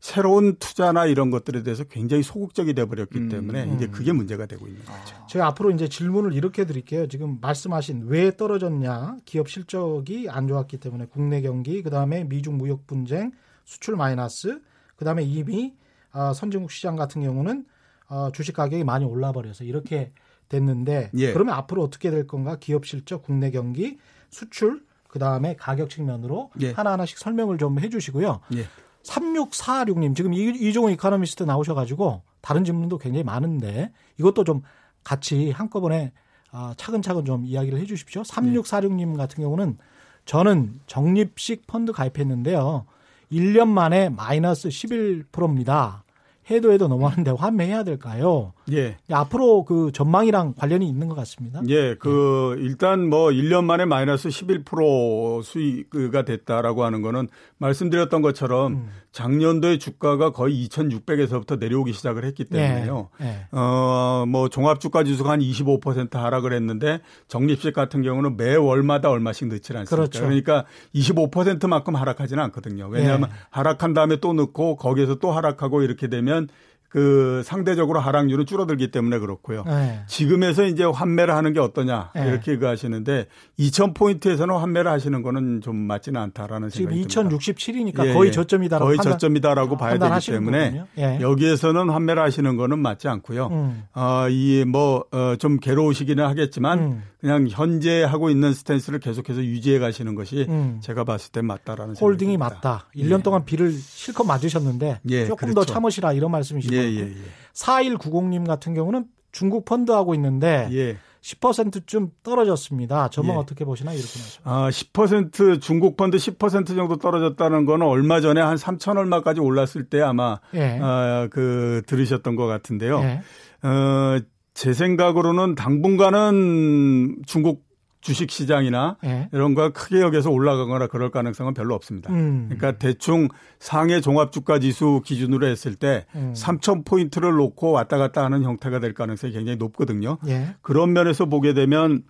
[0.01, 3.75] 새로운 투자나 이런 것들에 대해서 굉장히 소극적이 돼버렸기 음, 때문에 음.
[3.75, 5.17] 이제 그게 문제가 되고 있는 거죠.
[5.17, 5.27] 아.
[5.27, 7.09] 제가 앞으로 이제 질문을 이렇게 드릴게요.
[7.09, 12.87] 지금 말씀하신 왜 떨어졌냐 기업 실적이 안 좋았기 때문에 국내 경기 그 다음에 미중 무역
[12.87, 13.33] 분쟁
[13.65, 14.61] 수출 마이너스
[14.97, 15.75] 그 다음에 이미
[16.13, 17.67] 어, 선진국 시장 같은 경우는
[18.09, 20.13] 어, 주식 가격이 많이 올라 버려서 이렇게
[20.49, 21.33] 됐는데 예.
[21.33, 23.99] 그러면 앞으로 어떻게 될 건가 기업 실적 국내 경기
[24.31, 26.73] 수출 그 다음에 가격 측면으로 예.
[26.73, 28.41] 하나하나씩 설명을 좀 해주시고요.
[28.55, 28.67] 예.
[29.07, 34.63] 3646님, 지금 이종호 이카노미스트 나오셔가지고 다른 질문도 굉장히 많은데 이것도 좀
[35.05, 36.13] 같이 한꺼번에
[36.51, 38.23] 아, 차근차근 좀 이야기를 해 주십시오.
[38.23, 39.79] 3646님 같은 경우는
[40.25, 42.87] 저는 적립식 펀드 가입했는데요.
[43.31, 46.05] 1년 만에 마이너스 11%입니다.
[46.51, 48.53] 해도 해도 너무하는데 환매해야 될까요?
[48.73, 48.97] 예.
[49.11, 51.61] 앞으로 그 전망이랑 관련이 있는 것 같습니다.
[51.69, 52.63] 예, 그 예.
[52.63, 58.89] 일단 뭐 1년 만에 마이너스 11% 수익가 됐다라고 하는 거는 말씀드렸던 것처럼 음.
[59.13, 62.57] 작년도에 주가가 거의 2,600에서부터 내려오기 시작을 했기 예.
[62.57, 63.09] 때문에요.
[63.23, 63.27] 예.
[63.27, 63.57] 예.
[63.57, 69.97] 어뭐 종합 주가 지수가 한 25% 하락을 했는데 적립식 같은 경우는 매월마다 얼마씩 넣지 않습니까?
[69.97, 70.21] 그렇죠.
[70.23, 72.89] 그러니까 25%만큼 하락하지는 않거든요.
[72.89, 73.35] 왜냐하면 예.
[73.51, 76.49] 하락한 다음에 또 넣고 거기에서 또 하락하고 이렇게 되면
[76.89, 79.65] 그 상대적으로 하락률은 줄어들기 때문에 그렇고요.
[79.67, 80.01] 네.
[80.07, 82.29] 지금에서 이제 환매를 하는 게 어떠냐 네.
[82.29, 83.27] 이렇게 그 하시는데
[83.59, 88.33] 2,000포인트에서는 환매를 하시는 거는 좀 맞지는 않다라는 생각이 지금 2,067이니까 예, 거의 예.
[88.33, 91.19] 저점이다라고 거의 저점이다라고 어, 봐야 되기 때문에 예.
[91.21, 93.49] 여기에서는 환매를 하시는 거는 맞지 않고요.
[93.49, 93.85] 음.
[93.95, 97.03] 어, 이뭐좀 어, 괴로우시기는 하겠지만 음.
[97.21, 100.79] 그냥 현재 하고 있는 스탠스를 계속해서 유지해 가시는 것이 음.
[100.81, 102.87] 제가 봤을 때 맞다라는 holding이 맞다.
[102.95, 103.23] 1년 예.
[103.23, 105.67] 동안 비를 실컷 맞으셨는데 예, 조금 그렇죠.
[105.67, 106.76] 더 참으시라 이런 말씀이시죠.
[106.77, 107.15] 예, 예, 예.
[107.55, 110.97] 4190님 같은 경우는 중국 펀드 하고 있는데 예.
[111.27, 113.09] 10%좀 떨어졌습니다.
[113.09, 113.41] 전망 예.
[113.41, 113.99] 어떻게 보시나요?
[113.99, 114.41] 이렇게 말씀.
[114.45, 120.01] 아, 10% 중국 펀드 10% 정도 떨어졌다는 거는 얼마 전에 한 3천 얼마까지 올랐을 때
[120.01, 120.79] 아마 예.
[120.81, 123.01] 아, 그 들으셨던 것 같은데요.
[123.01, 123.23] 예.
[123.67, 124.21] 어,
[124.55, 127.66] 제 생각으로는 당분간은 중국
[128.07, 129.29] 주식 시장이나 네.
[129.33, 132.13] 이런 거 크게 여기서 올라가거나 그럴 가능성은 별로 없습니다.
[132.13, 132.45] 음.
[132.49, 136.33] 그러니까 대충 상해 종합 주가 지수 기준으로 했을 때 음.
[136.37, 140.19] 3천 포인트를 놓고 왔다 갔다 하는 형태가 될 가능성이 굉장히 높거든요.
[140.29, 140.55] 예.
[140.63, 142.05] 그런 면에서 보게 되면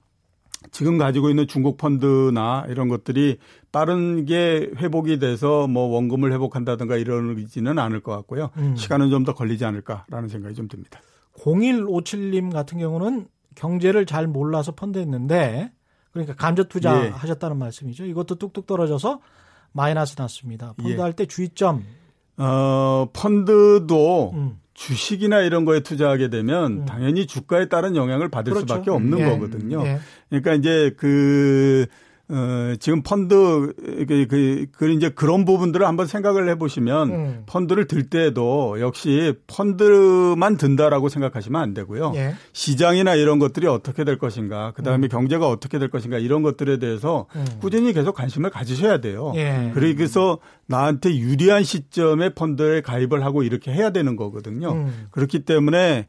[0.71, 3.39] 지금 가지고 있는 중국 펀드나 이런 것들이
[3.73, 8.51] 빠른 게 회복이 돼서 뭐 원금을 회복한다든가 이러지는 않을 것 같고요.
[8.59, 8.77] 음.
[8.77, 11.01] 시간은 좀 더 걸리지 않을까라는 생각이 좀 듭니다.
[11.39, 15.73] 0157님 같은 경우는 경제를 잘 몰라서 펀드했는데
[16.17, 17.09] 그러니까 감저 투자 예.
[17.11, 18.07] 하셨다는 말씀이죠.
[18.07, 19.21] 이것도 뚝뚝 떨어져서
[19.73, 20.73] 마이너스 났습니다.
[20.79, 21.01] 펀드 예.
[21.01, 21.85] 할때 주의점.
[22.39, 24.59] 어, 펀드도 음.
[24.75, 26.85] 주식이나 이런 거에 투자하게 되면 음.
[26.87, 28.67] 당연히 주가에 따른 영향을 받을 그렇죠.
[28.67, 29.25] 수밖에 없는 예.
[29.25, 29.85] 거거든요.
[29.87, 29.99] 예.
[30.29, 31.87] 그러니까 이제 그
[32.29, 33.73] 어, 지금 펀드,
[34.09, 37.43] 그, 그, 그, 이제 그런 부분들을 한번 생각을 해 보시면 음.
[37.47, 42.13] 펀드를 들 때도 역시 펀드만 든다라고 생각하시면 안 되고요.
[42.17, 42.35] 예.
[42.53, 45.09] 시장이나 이런 것들이 어떻게 될 것인가, 그 다음에 음.
[45.09, 47.45] 경제가 어떻게 될 것인가 이런 것들에 대해서 음.
[47.61, 49.33] 꾸준히 계속 관심을 가지셔야 돼요.
[49.37, 49.71] 예.
[49.73, 54.73] 그래서 나한테 유리한 시점에 펀드에 가입을 하고 이렇게 해야 되는 거거든요.
[54.73, 55.07] 음.
[55.13, 56.07] 그렇기 때문에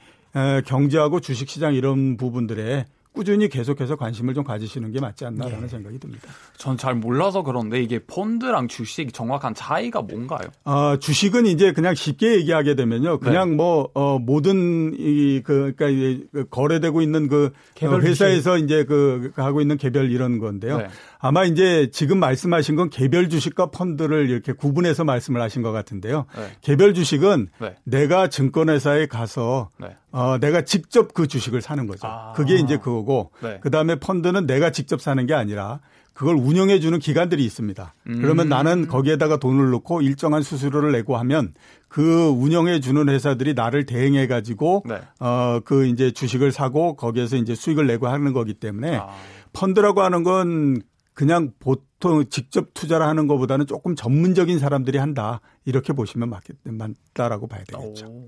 [0.66, 5.68] 경제하고 주식시장 이런 부분들에 꾸준히 계속해서 관심을 좀 가지시는 게 맞지 않나라는 네.
[5.68, 6.28] 생각이 듭니다.
[6.58, 10.48] 전 잘 몰라서 그런데 이게 펀드랑 주식 정확한 차이가 뭔가요?
[10.64, 13.20] 아, 주식은 이제 그냥 쉽게 얘기하게 되면요.
[13.20, 13.56] 그냥 네.
[13.56, 18.66] 뭐, 어, 모든 이, 그, 그러니까 그 거래되고 있는 그 회사에서 주식.
[18.66, 20.78] 이제 그, 그 하고 있는 개별 이런 건데요.
[20.78, 20.88] 네.
[21.20, 26.26] 아마 이제 지금 말씀하신 건 개별 주식과 펀드를 이렇게 구분해서 말씀을 하신 것 같은데요.
[26.36, 26.52] 네.
[26.62, 27.76] 개별 주식은 네.
[27.84, 29.96] 내가 증권회사에 가서 네.
[30.12, 32.08] 어, 내가 직접 그 주식을 사는 거죠.
[32.08, 32.34] 아.
[32.36, 33.60] 그게 이제 그거고 네.
[33.62, 35.80] 그다음에 펀드는 내가 직접 사는 게 아니라
[36.14, 37.94] 그걸 운영해 주는 기관들이 있습니다.
[38.08, 38.22] 음.
[38.22, 41.54] 그러면 나는 거기에다가 돈을 넣고 일정한 수수료를 내고 하면
[41.88, 45.00] 그 운영해 주는 회사들이 나를 대행해 가지고 네.
[45.20, 49.10] 어그 이제 주식을 사고 거기에서 이제 수익을 내고 하는 거기 때문에 아.
[49.54, 50.82] 펀드라고 하는 건
[51.18, 57.64] 그냥 보통 직접 투자를 하는 것보다는 조금 전문적인 사람들이 한다 이렇게 보시면 맞, 맞다라고 봐야
[57.64, 58.06] 되겠죠.
[58.06, 58.28] 오.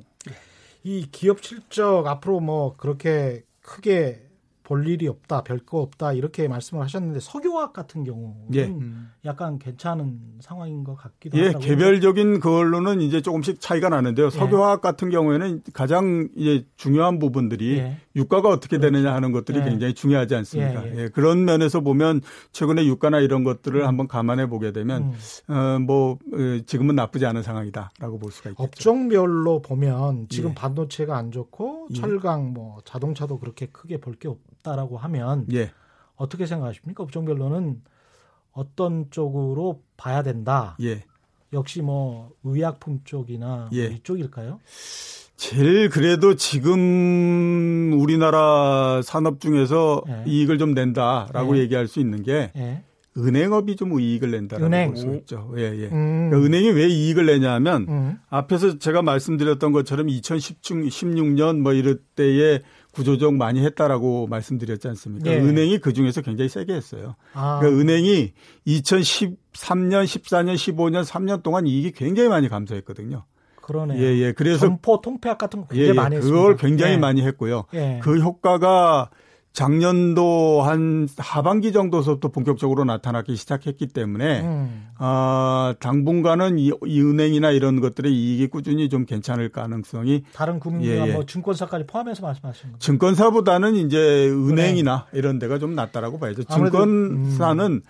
[0.84, 4.29] 이 기업 실적 앞으로 뭐 그렇게 크게
[4.70, 8.72] 볼 일이 없다, 별 거 없다 이렇게 말씀을 하셨는데 석유화학 같은 경우는 예.
[9.26, 14.28] 약간 괜찮은 상황인 것 같기도 예, 개별적인 그걸로는 이제 조금씩 차이가 나는데요.
[14.28, 14.30] 예.
[14.30, 17.98] 석유화학 같은 경우에는 가장 이제 중요한 부분들이 예.
[18.16, 18.92] 유가가 어떻게 그렇죠.
[18.94, 19.64] 되느냐 하는 것들이 예.
[19.64, 20.86] 굉장히 중요하지 않습니까?
[20.88, 21.08] 예, 예.
[21.10, 23.88] 그런 면에서 보면 최근에 유가나 이런 것들을 음.
[23.88, 25.14] 한번 감안해 보게 되면
[25.50, 25.86] 음.
[25.90, 26.18] 어뭐 어,
[26.68, 28.64] 지금은 나쁘지 않은 상황이다라고 볼 수가 있겠죠.
[28.64, 34.38] 업종별로 보면 지금 반도체가 안 좋고 철강 뭐 자동차도 그렇게 크게 볼 게 없.
[34.60, 35.72] 없다라고 하면 예.
[36.16, 37.04] 어떻게 생각하십니까?
[37.04, 37.82] 업종별로는
[38.52, 40.76] 어떤 쪽으로 봐야 된다.
[40.82, 41.04] 예.
[41.54, 43.88] 역시 뭐 의약품 쪽이나 예.
[43.88, 44.60] 뭐 이쪽일까요?
[45.36, 50.24] 제일 그래도 지금 우리나라 산업 중에서 예.
[50.28, 51.62] 이익을 좀 낸다라고 예.
[51.62, 52.84] 얘기할 수 있는 게 예.
[53.18, 54.90] 은행업이 좀 이익을 낸다라고 은행.
[54.90, 55.52] 볼수 있죠.
[55.58, 55.88] 예, 예.
[55.88, 56.30] 음.
[56.30, 58.20] 그러니까 은행이 왜 이익을 내냐면 음.
[58.30, 62.60] 앞에서 제가 말씀드렸던 것처럼 2016년 뭐 이럴 때에
[62.92, 65.30] 구조조정 많이 했다라고 말씀드렸지 않습니까?
[65.30, 65.38] 네.
[65.38, 67.16] 은행이 그 중에서 굉장히 세게 했어요.
[67.34, 67.60] 아.
[67.60, 68.34] 그러니까 은행이
[68.68, 73.26] 2013년, 14년, 15년, 3년 동안 이익이 굉장히 많이 감소했거든요.
[73.62, 74.02] 그러네요.
[74.02, 74.32] 예, 예.
[74.32, 75.94] 그래서 점포 통폐합 같은 거 굉장히 예, 예.
[75.94, 76.38] 많이 했습니다.
[76.38, 76.98] 그걸 굉장히 예.
[76.98, 77.66] 많이 했고요.
[77.76, 78.00] 예.
[78.02, 79.10] 그 효과가
[79.52, 84.88] 작년도 한 하반기 정도서부터 본격적으로 나타나기 시작했기 때문에 음.
[85.00, 91.10] 어, 당분간은 이, 이, 은행이나 이런 것들의 이익이 꾸준히 좀 괜찮을 가능성이 다른 금융이나 예,
[91.10, 91.14] 예.
[91.14, 92.86] 뭐 증권사까지 포함해서 말씀하시는 거죠.
[92.86, 95.20] 증권사보다는 이제 은행이나 네.
[95.20, 96.44] 이런 데가 좀 낫다라고 봐야죠.
[96.44, 97.82] 증권사는 음.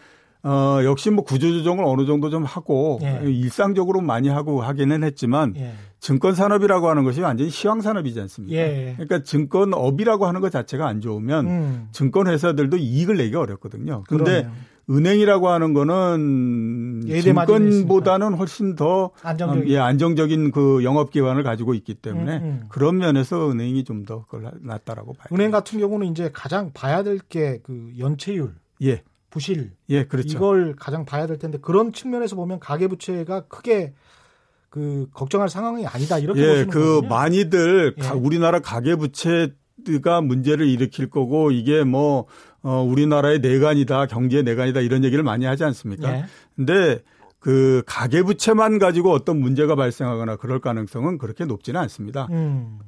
[0.43, 3.21] 어, 역시 뭐 구조조정을 어느 정도 좀 하고 예.
[3.25, 5.73] 일상적으로 많이 하고 하기는 했지만 예.
[5.99, 8.55] 증권 산업이라고 하는 것이 완전히 시황 산업이지 않습니까?
[8.55, 8.93] 예.
[8.95, 11.87] 그러니까 증권업이라고 하는 것 자체가 안 좋으면 음.
[11.91, 14.03] 증권 회사들도 이익을 내기 어렵거든요.
[14.07, 14.49] 그러네요.
[14.89, 19.69] 은행이라고 하는 거는 증권보다는 훨씬 더 안정적인.
[19.69, 22.61] 예, 안정적인 그 영업 기반을 가지고 있기 때문에 음, 음.
[22.69, 24.25] 그런 면에서 은행이 좀 더
[24.61, 25.27] 낫다라고 봐요.
[25.33, 28.55] 은행 같은 경우는 이제 가장 봐야 될 게 그 연체율.
[28.81, 29.03] 예.
[29.29, 29.71] 부실.
[29.89, 30.37] 예, 그렇죠.
[30.37, 33.93] 이걸 가장 봐야 될 텐데 그런 측면에서 보면 가계 부채가 크게
[34.69, 37.09] 그 걱정할 상황이 아니다 이렇게 예, 보시는 그 거군요.
[37.09, 38.09] 많이들 예.
[38.09, 42.25] 우리나라 가계 부채가 문제를 일으킬 거고 이게 뭐
[42.61, 46.17] 어, 우리나라의 내관이다, 경제 내관이다 이런 얘기를 많이 하지 않습니까?
[46.17, 46.25] 예.
[46.55, 46.99] 근데
[47.39, 52.27] 그 가계 부채만 가지고 어떤 문제가 발생하거나 그럴 가능성은 그렇게 높지는 않습니다.
[52.31, 52.79] 음.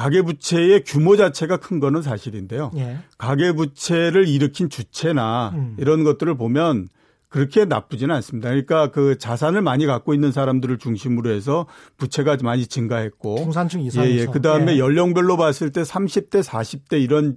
[0.00, 2.70] 가계부채의 규모 자체가 큰 거는 사실인데요.
[2.76, 2.98] 예.
[3.18, 5.76] 가계부채를 일으킨 주체나 음.
[5.78, 6.88] 이런 것들을 보면
[7.28, 8.48] 그렇게 나쁘지는 않습니다.
[8.48, 11.66] 그러니까 그 자산을 많이 갖고 있는 사람들을 중심으로 해서
[11.98, 14.26] 부채가 많이 증가했고 중산층 이상에서 예, 예.
[14.26, 14.78] 그다음에 예.
[14.78, 17.36] 연령별로 봤을 때 30대, 40대 이런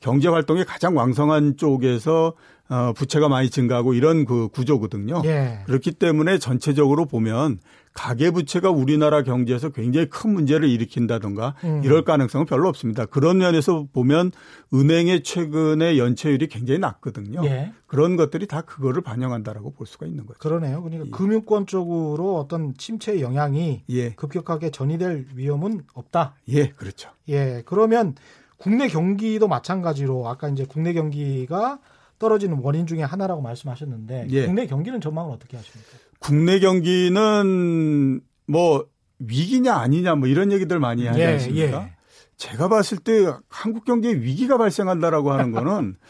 [0.00, 2.34] 경제 활동이 가장 왕성한 쪽에서
[2.70, 5.22] 어, 부채가 많이 증가하고 이런 그 구조거든요.
[5.24, 5.60] 예.
[5.66, 7.58] 그렇기 때문에 전체적으로 보면
[7.94, 11.82] 가계 부채가 우리나라 경제에서 굉장히 큰 문제를 일으킨다든가 음.
[11.82, 13.06] 이럴 가능성은 별로 없습니다.
[13.06, 14.30] 그런 면에서 보면
[14.72, 17.44] 은행의 최근의 연체율이 굉장히 낮거든요.
[17.46, 17.72] 예.
[17.86, 20.38] 그런 것들이 다 그거를 반영한다라고 볼 수가 있는 거죠.
[20.38, 20.82] 그러네요.
[20.82, 21.10] 그러니까 예.
[21.10, 24.10] 금융권 쪽으로 어떤 침체 영향이 예.
[24.10, 26.34] 급격하게 전이될 위험은 없다.
[26.50, 27.10] 예, 그렇죠.
[27.30, 27.62] 예.
[27.64, 28.14] 그러면
[28.58, 31.78] 국내 경기도 마찬가지로 아까 이제 국내 경기가
[32.18, 34.46] 떨어지는 원인 중에 하나라고 말씀하셨는데 예.
[34.46, 35.90] 국내 경기는 전망을 어떻게 하십니까?
[36.18, 38.86] 국내 경기는 뭐
[39.18, 41.82] 위기냐 아니냐 뭐 이런 얘기들 많이 하지 예, 않습니까?
[41.84, 41.92] 예.
[42.36, 45.96] 제가 봤을 때 한국 경기에 위기가 발생한다라고 하는 거는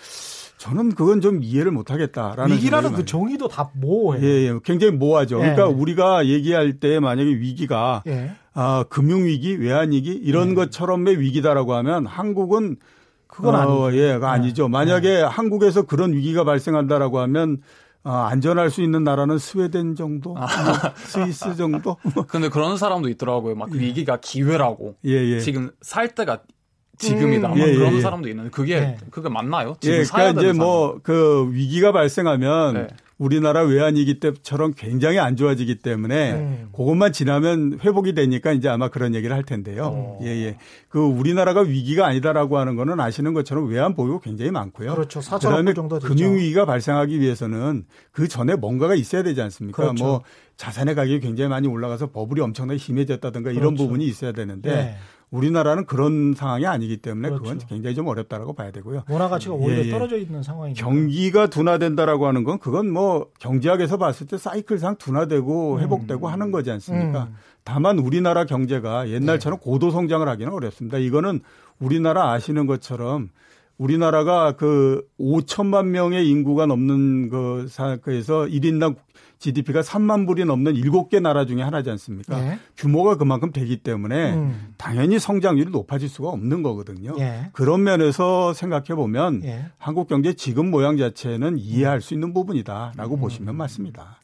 [0.59, 4.27] 저는 그건 좀 이해를 못 하겠다라는 위기라는 그 정의도 다 모호해요.
[4.27, 4.59] 예, 예.
[4.65, 5.37] 굉장히 모호하죠.
[5.39, 5.55] 예.
[5.55, 8.33] 그러니까 우리가 얘기할 때 만약에 위기가 예.
[8.55, 10.55] 아, 금융 위기, 외환 위기 이런 예.
[10.55, 12.77] 것처럼의 위기다라고 하면 한국은
[13.29, 13.97] 그건 어, 아니죠.
[13.99, 14.65] 예, 가 아니죠.
[14.65, 14.69] 네.
[14.71, 15.23] 만약에 네.
[15.23, 17.59] 한국에서 그런 위기가 발생한다라고 하면
[18.05, 20.47] 어, 안전할 수 있는 나라는 스웨덴 정도, 아.
[20.47, 21.97] 뭐 스위스 정도.
[22.29, 23.55] 근데 그런 사람도 있더라고요.
[23.55, 23.79] 막 예.
[23.79, 24.97] 위기가 기회라고.
[25.05, 25.41] 예, 예.
[25.41, 26.41] 지금 살 때가
[26.99, 27.53] 지금이다.
[27.53, 28.97] 음, 예, 그런 예, 사람도 있는데 그게 네.
[29.11, 29.77] 그게 맞나요?
[29.81, 32.87] 지금 예, 그러니까 이제 뭐 그 위기가 발생하면 네.
[33.19, 36.69] 우리나라 외환위기 때처럼 굉장히 안 좋아지기 때문에 음.
[36.73, 39.87] 그것만 지나면 회복이 되니까 이제 아마 그런 얘기를 할 텐데요.
[39.87, 40.19] 어.
[40.23, 40.57] 예, 예.
[40.89, 44.95] 그 우리나라가 위기가 아니다라고 하는 거는 아시는 것처럼 외환 보유가 굉장히 많고요.
[44.95, 45.19] 그렇죠.
[45.19, 46.09] 4천억 정도 되죠.
[46.09, 49.83] 금융 위기가 발생하기 위해서는 그 전에 뭔가가 있어야 되지 않습니까?
[49.83, 50.05] 그렇죠.
[50.05, 50.23] 뭐
[50.57, 53.61] 자산의 가격이 굉장히 많이 올라가서 버블이 엄청나게 심해졌다든가 그렇죠.
[53.61, 54.97] 이런 부분이 있어야 되는데 네.
[55.31, 57.43] 우리나라는 그런 상황이 아니기 때문에 그렇죠.
[57.45, 59.05] 그건 굉장히 좀 어렵다라고 봐야 되고요.
[59.11, 59.91] 원화 가치가 오히려 예, 예.
[59.91, 60.83] 떨어져 있는 상황이니까.
[60.83, 65.81] 경기가 둔화된다라고 하는 건 그건 뭐 경제학에서 봤을 때 사이클상 둔화되고 음.
[65.81, 67.25] 회복되고 하는 거지 않습니까?
[67.25, 67.35] 음.
[67.65, 69.65] 다만 우리나라 경제가 옛날처럼 네.
[69.65, 70.97] 고도 성장을 하기는 어렵습니다.
[70.99, 71.41] 이거는
[71.79, 73.29] 우리나라 아시는 것처럼
[73.77, 78.97] 우리나라가 그 5천만 명의 인구가 넘는 그 사에서 1인당
[79.39, 82.41] GDP가 3만 불이 넘는 7개 나라 중에 하나지 않습니까?
[82.45, 82.59] 예.
[82.77, 84.75] 규모가 그만큼 되기 때문에 음.
[84.77, 87.15] 당연히 성장률이 높아질 수가 없는 거거든요.
[87.19, 87.51] 예.
[87.53, 89.67] 그런 면에서 생각해 보면 예.
[89.79, 93.21] 한국 경제 지금 모양 자체는 이해할 수 있는 부분이다라고 음.
[93.21, 94.21] 보시면 맞습니다.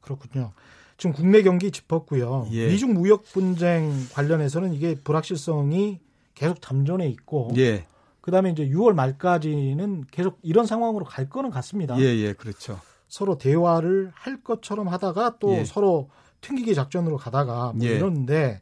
[0.00, 0.52] 그렇군요.
[0.96, 2.48] 지금 국내 경기 짚었고요.
[2.50, 2.66] 예.
[2.66, 6.00] 미중 무역 분쟁 관련해서는 이게 불확실성이
[6.34, 7.86] 계속 잠존해 있고 예.
[8.20, 11.98] 그다음에 이제 6월 말까지는 계속 이런 상황으로 갈 거는 같습니다.
[11.98, 12.80] 예, 예, 그렇죠.
[13.08, 15.64] 서로 대화를 할 것처럼 하다가 또 예.
[15.64, 17.96] 서로 튕기기 작전으로 가다가 뭐 예.
[17.96, 18.60] 이러는데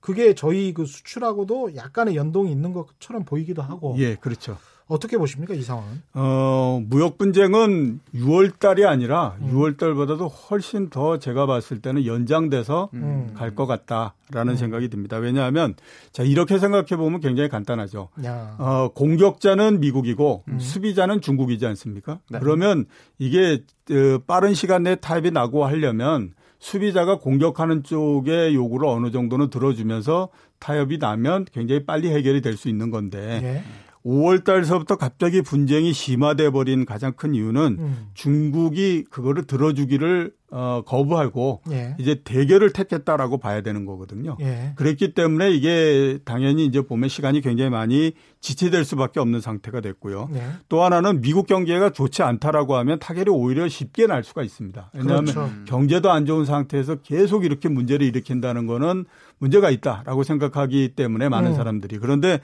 [0.00, 3.96] 그게 저희 그 수출하고도 약간의 연동이 있는 것처럼 보이기도 하고.
[3.98, 4.56] 예, 그렇죠.
[4.88, 6.00] 어떻게 보십니까 이 상황은?
[6.14, 9.52] 어 무역 분쟁은 6월 달이 아니라 음.
[9.52, 13.32] 6월 달보다도 훨씬 더 제가 봤을 때는 연장돼서 음.
[13.34, 14.56] 갈것 같다라는 음.
[14.56, 15.16] 생각이 듭니다.
[15.16, 15.74] 왜냐하면
[16.12, 18.10] 자 이렇게 생각해 보면 굉장히 간단하죠.
[18.24, 18.54] 야.
[18.58, 20.58] 어 공격자는 미국이고 음.
[20.60, 22.20] 수비자는 중국이지 않습니까?
[22.30, 22.38] 네.
[22.38, 22.84] 그러면
[23.18, 30.28] 이게 어, 빠른 시간 내에 타협이 나고 하려면 수비자가 공격하는 쪽의 요구를 어느 정도는 들어주면서
[30.58, 33.40] 타협이 나면 굉장히 빨리 해결이 될 수 있는 건데.
[33.42, 33.62] 예.
[34.06, 38.08] 5월 달서부터 갑자기 분쟁이 심화돼 버린 가장 큰 이유는 음.
[38.14, 41.96] 중국이 그거를 들어주기를 어, 거부하고 예.
[41.98, 44.36] 이제 대결을 택했다라고 봐야 되는 거거든요.
[44.40, 44.74] 예.
[44.76, 50.28] 그랬기 때문에 이게 당연히 이제 보면 시간이 굉장히 많이 지체될 수밖에 없는 상태가 됐고요.
[50.34, 50.42] 예.
[50.68, 54.92] 또 하나는 미국 경제가 좋지 않다라고 하면 타결이 오히려 쉽게 날 수가 있습니다.
[54.94, 55.50] 왜냐하면 그렇죠.
[55.64, 59.04] 경제도 안 좋은 상태에서 계속 이렇게 문제를 일으킨다는 거는
[59.38, 61.56] 문제가 있다라고 생각하기 때문에 많은 음.
[61.56, 62.40] 사람들이 그런데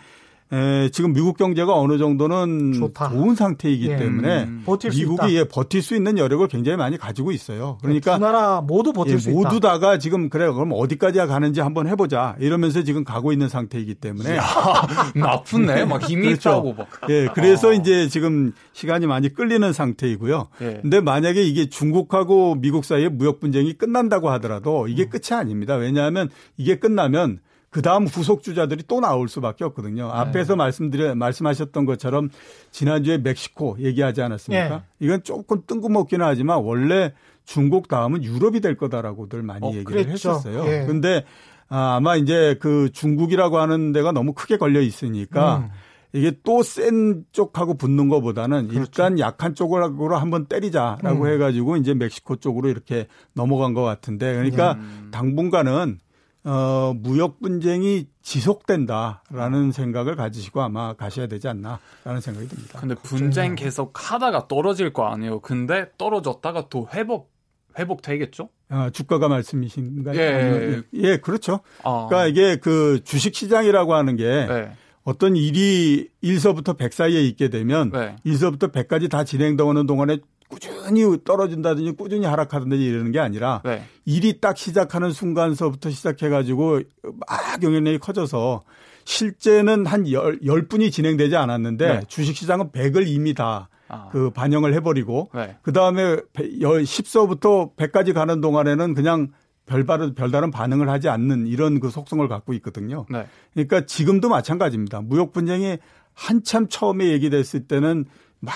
[0.53, 3.09] 에, 지금 미국 경제가 어느 정도는 좋다.
[3.09, 3.97] 좋은 상태이기 예.
[3.97, 4.65] 때문에 음.
[4.95, 7.79] 미국이 예, 버틸 수 있는 여력을 굉장히 많이 가지고 있어요.
[7.81, 9.73] 그러니까 두 나라 모두 버틸 예, 수 모두 있다.
[9.73, 14.45] 다가 지금 그래 그럼 어디까지야 가는지 한번 해보자 이러면서 지금 가고 있는 상태이기 때문에 야,
[15.17, 16.51] 나쁘네 막 힘이 그렇죠.
[16.51, 16.89] 있다고 막.
[17.09, 17.73] 예, 그래서 아.
[17.73, 20.49] 이제 지금 시간이 많이 끌리는 상태이고요.
[20.61, 20.79] 예.
[20.83, 25.09] 근데 만약에 이게 중국하고 미국 사이의 무역 분쟁이 끝난다고 하더라도 이게 음.
[25.09, 25.77] 끝이 아닙니다.
[25.77, 27.41] 왜냐하면 이게 끝나면
[27.73, 30.07] 그 다음 후속 주자들이 또 나올 수밖에 없거든요.
[30.07, 30.13] 네.
[30.13, 32.29] 앞에서 말씀드려 말씀하셨던 것처럼
[32.71, 34.69] 지난주에 멕시코 얘기하지 않았습니까?
[34.77, 34.83] 네.
[35.01, 37.15] 이건 조금 뜬금없기는 하지만 원래
[37.47, 40.33] 중국 다음은 유럽이 될 거다라고들 많이 어, 얘기를 그랬죠.
[40.33, 40.67] 했었어요.
[40.67, 40.85] 예.
[40.87, 41.25] 근데
[41.71, 45.71] 아, 아마 이제 그 중국이라고 하는 데가 너무 크게 걸려 있으니까 음.
[46.13, 48.81] 이게 또 센 쪽하고 붙는 것보다는 그렇죠.
[48.83, 51.33] 일단 약한 쪽으로 한번 때리자라고 음.
[51.33, 55.09] 해가지고 이제 멕시코 쪽으로 이렇게 넘어간 것 같은데 그러니까 음.
[55.11, 56.01] 당분간은
[56.45, 62.81] 어, 무역 분쟁이 지속된다라는 생각을 가지시고 아마 가셔야 되지 않나라는 생각이 듭니다.
[62.81, 65.41] 근데 분쟁 계속 하다가 떨어질 거 아니에요.
[65.41, 67.33] 근데 떨어졌다가 또 회복
[67.79, 68.49] 회복되겠죠?
[68.69, 70.19] 아, 주가가 말씀이신가요?
[70.19, 71.61] 예, 예, 예 그렇죠.
[71.85, 72.07] 아.
[72.09, 74.73] 그러니까 이게 그 주식 시장이라고 하는 게 네.
[75.05, 78.17] 어떤 일이 1서부터 100 사이에 있게 되면 네.
[78.27, 80.19] 1서부터 100까지 다 진행되는 동안에
[80.53, 83.83] 꾸준히 떨어진다든지 꾸준히 하락하든지 이러는 게 아니라 네.
[84.05, 88.63] 일이 딱 시작하는 순간서부터 시작해가지고 막 영향력이 커져서
[89.05, 92.01] 실제는 한 열, 열 분이 진행되지 않았는데 네.
[92.07, 94.09] 주식시장은 100을 이미 다 아.
[94.13, 95.57] 그 반영을 해버리고 네.
[95.63, 99.29] 그 다음에 10서부터 100까지 가는 동안에는 그냥
[99.65, 103.07] 별다른 별다른 반응을 하지 않는 이런 그 속성을 갖고 있거든요.
[103.09, 103.27] 네.
[103.55, 105.01] 그러니까 지금도 마찬가지입니다.
[105.01, 105.79] 무역 분쟁이
[106.15, 108.05] 한참 처음에 얘기됐을 때는
[108.43, 108.55] 막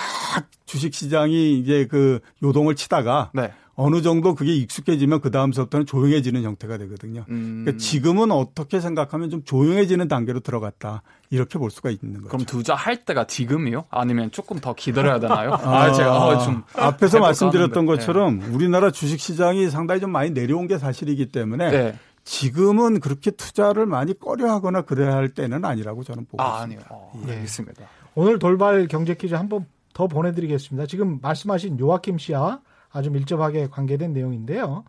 [0.65, 3.51] 주식 시장이 이제 그 요동을 치다가 네.
[3.79, 7.23] 어느 정도 그게 익숙해지면 그 다음서부터는 조용해지는 형태가 되거든요.
[7.29, 7.61] 음.
[7.63, 12.27] 그러니까 지금은 어떻게 생각하면 좀 조용해지는 단계로 들어갔다 이렇게 볼 수가 있는 거죠.
[12.27, 13.85] 그럼 투자할 때가 지금이요?
[13.89, 15.53] 아니면 조금 더 기다려야 되나요?
[15.63, 17.91] 아, 아 제가 어, 좀 앞에서 말씀드렸던 네.
[17.91, 18.47] 것처럼 네.
[18.47, 21.99] 우리나라 주식 시장이 상당히 좀 많이 내려온 게 사실이기 때문에 네.
[22.25, 26.85] 지금은 그렇게 투자를 많이 꺼려하거나 그래야 할 때는 아니라고 저는 보고 아, 있습니다.
[26.89, 27.01] 아니요.
[27.13, 27.33] 어, 예.
[27.35, 27.85] 알겠습니다.
[28.15, 29.67] 오늘 돌발 경제 퀴즈 한번
[29.97, 30.85] 더 보내드리겠습니다.
[30.85, 34.85] 지금 말씀하신 요아킴 씨와 아주 밀접하게 관계된 내용인데요.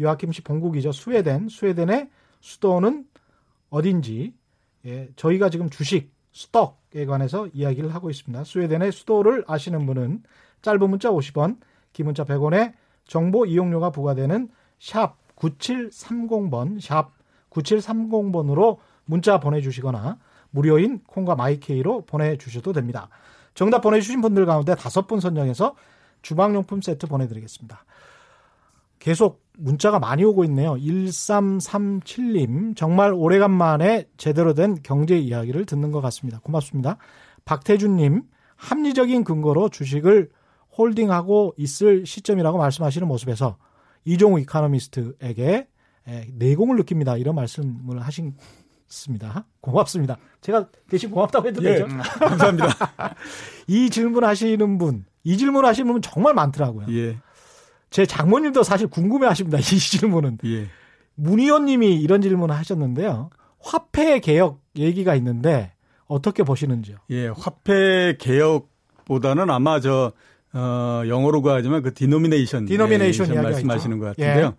[0.00, 0.92] 요아킴 씨 본국이죠.
[0.92, 1.48] 스웨덴.
[1.48, 3.04] 스웨덴의 수도는
[3.70, 4.34] 어딘지
[4.86, 8.44] 예, 저희가 지금 주식 스톡에 관해서 이야기를 하고 있습니다.
[8.44, 10.22] 스웨덴의 수도를 아시는 분은
[10.62, 11.58] 짧은 문자 50원,
[11.92, 14.48] 긴 문자 100원에 정보 이용료가 부과되는
[14.78, 17.10] 샵 9730번, 샵
[17.50, 20.18] 9730번으로 문자 보내주시거나
[20.50, 23.08] 무료인 콩과 마이케이로 보내주셔도 됩니다.
[23.54, 25.74] 정답 보내주신 분들 가운데 다섯 분 선정해서
[26.22, 27.84] 주방용품 세트 보내드리겠습니다.
[28.98, 30.74] 계속 문자가 많이 오고 있네요.
[30.74, 36.38] 1337님, 정말 오래간만에 제대로 된 경제 이야기를 듣는 것 같습니다.
[36.40, 36.96] 고맙습니다.
[37.44, 38.22] 박태준님,
[38.56, 40.30] 합리적인 근거로 주식을
[40.78, 43.56] 홀딩하고 있을 시점이라고 말씀하시는 모습에서
[44.04, 45.68] 이종우 이카노미스트에게
[46.34, 47.16] 내공을 느낍니다.
[47.16, 48.36] 이런 말씀을 하신
[48.92, 50.18] 습니다 고맙습니다.
[50.42, 51.88] 제가 대신 고맙다고 해도 예, 되죠?
[52.18, 52.68] 감사합니다.
[53.66, 56.86] 이 질문 하시는 분, 이 질문 하시는 분 정말 많더라고요.
[56.90, 57.16] 예.
[57.90, 59.58] 제 장모님도 사실 궁금해 하십니다.
[59.58, 60.38] 이 질문은.
[60.44, 60.68] 예.
[61.14, 63.30] 문 의원 님이 이런 질문을 하셨는데요.
[63.60, 65.72] 화폐 개혁 얘기가 있는데
[66.06, 66.96] 어떻게 보시는지요?
[67.10, 70.12] 예, 화폐 개혁보다는 아마 저,
[70.52, 72.66] 어, 영어로 가지만 그 디노미네이션.
[72.66, 74.54] 디노미네이션 말씀하시는 것 같은데요.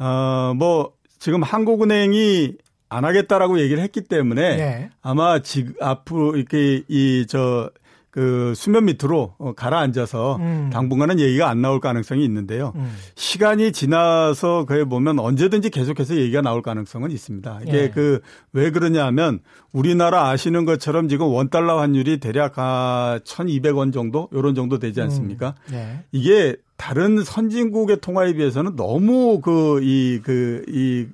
[0.00, 0.04] 예.
[0.04, 2.54] 어, 뭐, 지금 한국은행이
[2.88, 4.90] 안 하겠다라고 얘기를 했기 때문에 네.
[5.02, 7.70] 아마 지금 앞으로 이렇게 이 저
[8.16, 10.70] 그 수면 밑으로 어, 가라앉아서 음.
[10.72, 12.72] 당분간은 얘기가 안 나올 가능성이 있는데요.
[12.76, 12.90] 음.
[13.14, 17.60] 시간이 지나서 그에 보면 언제든지 계속해서 얘기가 나올 가능성은 있습니다.
[17.64, 17.90] 이게 네.
[17.90, 25.02] 그왜 그러냐면 우리나라 아시는 것처럼 지금 원 달러 환율이 대략 1,200원 정도 요런 정도 되지
[25.02, 25.54] 않습니까?
[25.68, 25.72] 음.
[25.72, 26.00] 네.
[26.10, 31.06] 이게 다른 선진국의 통화에 비해서는 너무 그 이 그 이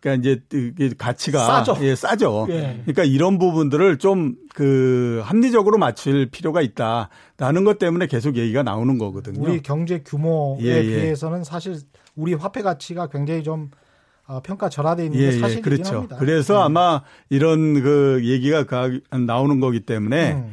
[0.00, 1.76] 그러니까 이제 가치가 싸죠.
[1.80, 2.46] 예, 싸죠.
[2.50, 2.80] 예.
[2.84, 9.40] 그러니까 이런 부분들을 좀 그 합리적으로 맞출 필요가 있다라는 것 때문에 계속 얘기가 나오는 거거든요.
[9.40, 10.82] 우리 경제 규모에 예, 예.
[10.82, 11.76] 비해서는 사실
[12.16, 13.70] 우리 화폐 가치가 굉장히 좀
[14.26, 15.38] 어, 평가 절하돼 있는 게 예, 예.
[15.38, 15.94] 사실이긴 그렇죠.
[15.94, 16.16] 합니다.
[16.18, 16.60] 그래서 네.
[16.64, 18.64] 아마 이런 그 얘기가
[19.26, 20.50] 나오는 거기 때문에 음.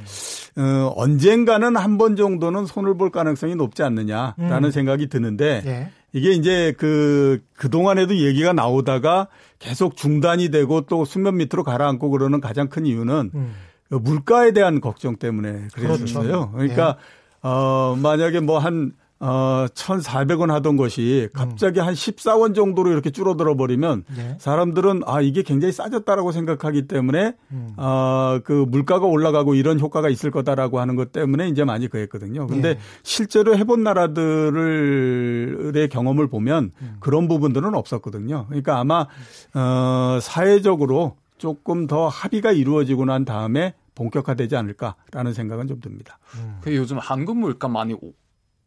[0.62, 4.70] 어, 언젠가는 한 번 정도는 손을 볼 가능성이 높지 않느냐라는 음.
[4.72, 5.90] 생각이 드는데 예.
[6.16, 9.28] 이게 이제 그, 그동안에도 얘기가 나오다가
[9.60, 13.54] 계속 중단이 되고 또 수면 밑으로 가라앉고 그러는 가장 큰 이유는 음.
[13.90, 16.24] 그 물가에 대한 걱정 때문에 그랬었어요.
[16.24, 16.52] 그렇죠.
[16.54, 17.48] 그러니까 예.
[17.48, 21.86] 어, 만약에 뭐한 어, 1,400원 하던 것이 갑자기 음.
[21.86, 24.36] 한 14원 정도로 이렇게 줄어들어 버리면 네.
[24.40, 27.74] 사람들은 아, 이게 굉장히 싸졌다라고 생각하기 때문에 음.
[27.78, 32.46] 어, 그 물가가 올라가고 이런 효과가 있을 거다라고 하는 것 때문에 이제 많이 그랬거든요.
[32.48, 32.80] 근데 네.
[33.04, 36.98] 실제로 해본 나라들의 경험을 보면 음.
[37.00, 38.48] 그런 부분들은 없었거든요.
[38.48, 39.08] 그러니까 아마
[39.54, 46.20] 어, 사회적으로 조금 더 합의가 이루어지고 난 다음에 본격화되지 않을까라는 생각은 좀 듭니다.
[46.38, 46.58] 음.
[46.62, 47.96] 그 요즘 한국 물가 많이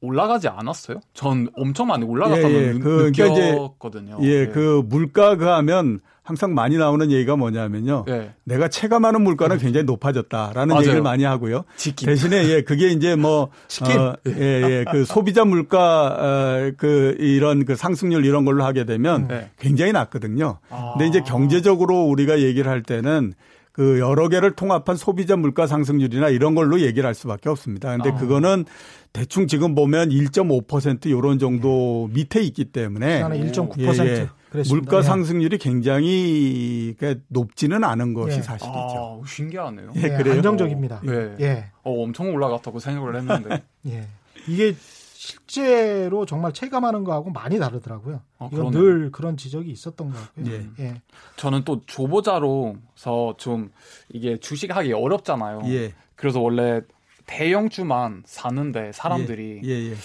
[0.00, 1.00] 올라가지 않았어요?
[1.14, 2.78] 전 엄청 많이 올라갔다는 예, 예.
[2.78, 4.18] 그, 느꼈거든요.
[4.18, 8.04] 그러니까 예, 예, 그 물가 그 하면 항상 많이 나오는 얘기가 뭐냐면요.
[8.08, 8.34] 예.
[8.44, 9.58] 내가 체감하는 물가는 음.
[9.58, 10.82] 굉장히 높아졌다라는 맞아요.
[10.82, 11.64] 얘기를 많이 하고요.
[11.76, 12.06] 치킨.
[12.06, 13.98] 대신에 예, 그게 이제 뭐 치킨.
[13.98, 14.84] 어, 예, 예.
[14.92, 19.50] 그 소비자 물가 어, 그 이런 그 상승률 이런 걸로 하게 되면 네.
[19.58, 20.58] 굉장히 낮거든요.
[20.68, 20.92] 아.
[20.92, 23.32] 근데 이제 경제적으로 우리가 얘기를 할 때는
[23.72, 27.90] 그 여러 개를 통합한 소비자 물가 상승률이나 이런 걸로 얘기를 할 수밖에 없습니다.
[27.96, 28.16] 근데 아.
[28.16, 28.64] 그거는
[29.12, 34.62] 대충 지금 보면 1.5% 요런 정도 밑에 있기 때문에 1.9% 예, 예.
[34.68, 35.02] 물가 예.
[35.02, 36.94] 상승률이 굉장히
[37.28, 38.42] 높지는 않은 것이 예.
[38.42, 39.22] 사실이죠.
[39.22, 39.92] 아, 신기하네요.
[39.96, 40.34] 예, 그래요.
[40.34, 41.02] 안정적입니다.
[41.06, 41.36] 예.
[41.40, 41.64] 예.
[41.82, 43.62] 어, 엄청 올라갔다고 생각을 했는데.
[43.86, 44.06] 예.
[44.46, 44.74] 이게
[45.18, 48.22] 실제로 정말 체감하는 거하고 많이 다르더라고요.
[48.38, 50.46] 아, 이건 늘 그런 지적이 있었던 것 같고요.
[50.46, 50.70] 예.
[50.78, 51.02] 예.
[51.34, 53.72] 저는 또 조보자로서 좀
[54.10, 55.62] 이게 주식하기 어렵잖아요.
[55.64, 55.92] 예.
[56.14, 56.82] 그래서 원래
[57.26, 59.68] 대형주만 사는데 사람들이 예.
[59.68, 59.96] 예, 예.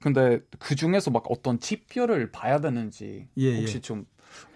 [0.00, 3.58] 근데 그 중에서 막 어떤 지표를 봐야 되는지 예, 예.
[3.60, 4.04] 혹시 좀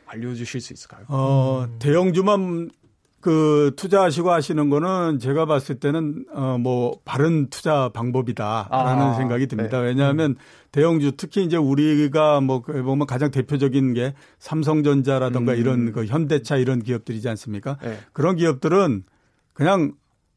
[0.06, 1.04] 알려주실 수 있을까요?
[1.06, 2.72] 어, 대형주만
[3.20, 9.80] 그 투자하시고 하시는 거는 제가 봤을 때는 어뭐 바른 투자 방법이다라는 아, 생각이 듭니다.
[9.80, 9.88] 네.
[9.88, 10.36] 왜냐하면 음.
[10.72, 15.58] 대형주 특히 이제 우리가 뭐그 보면 가장 대표적인 게 삼성전자라든가 음.
[15.58, 17.76] 이런 그 현대차 이런 기업들이지 않습니까?
[17.82, 17.98] 네.
[18.12, 19.04] 그런 기업들은
[19.52, 19.92] 그냥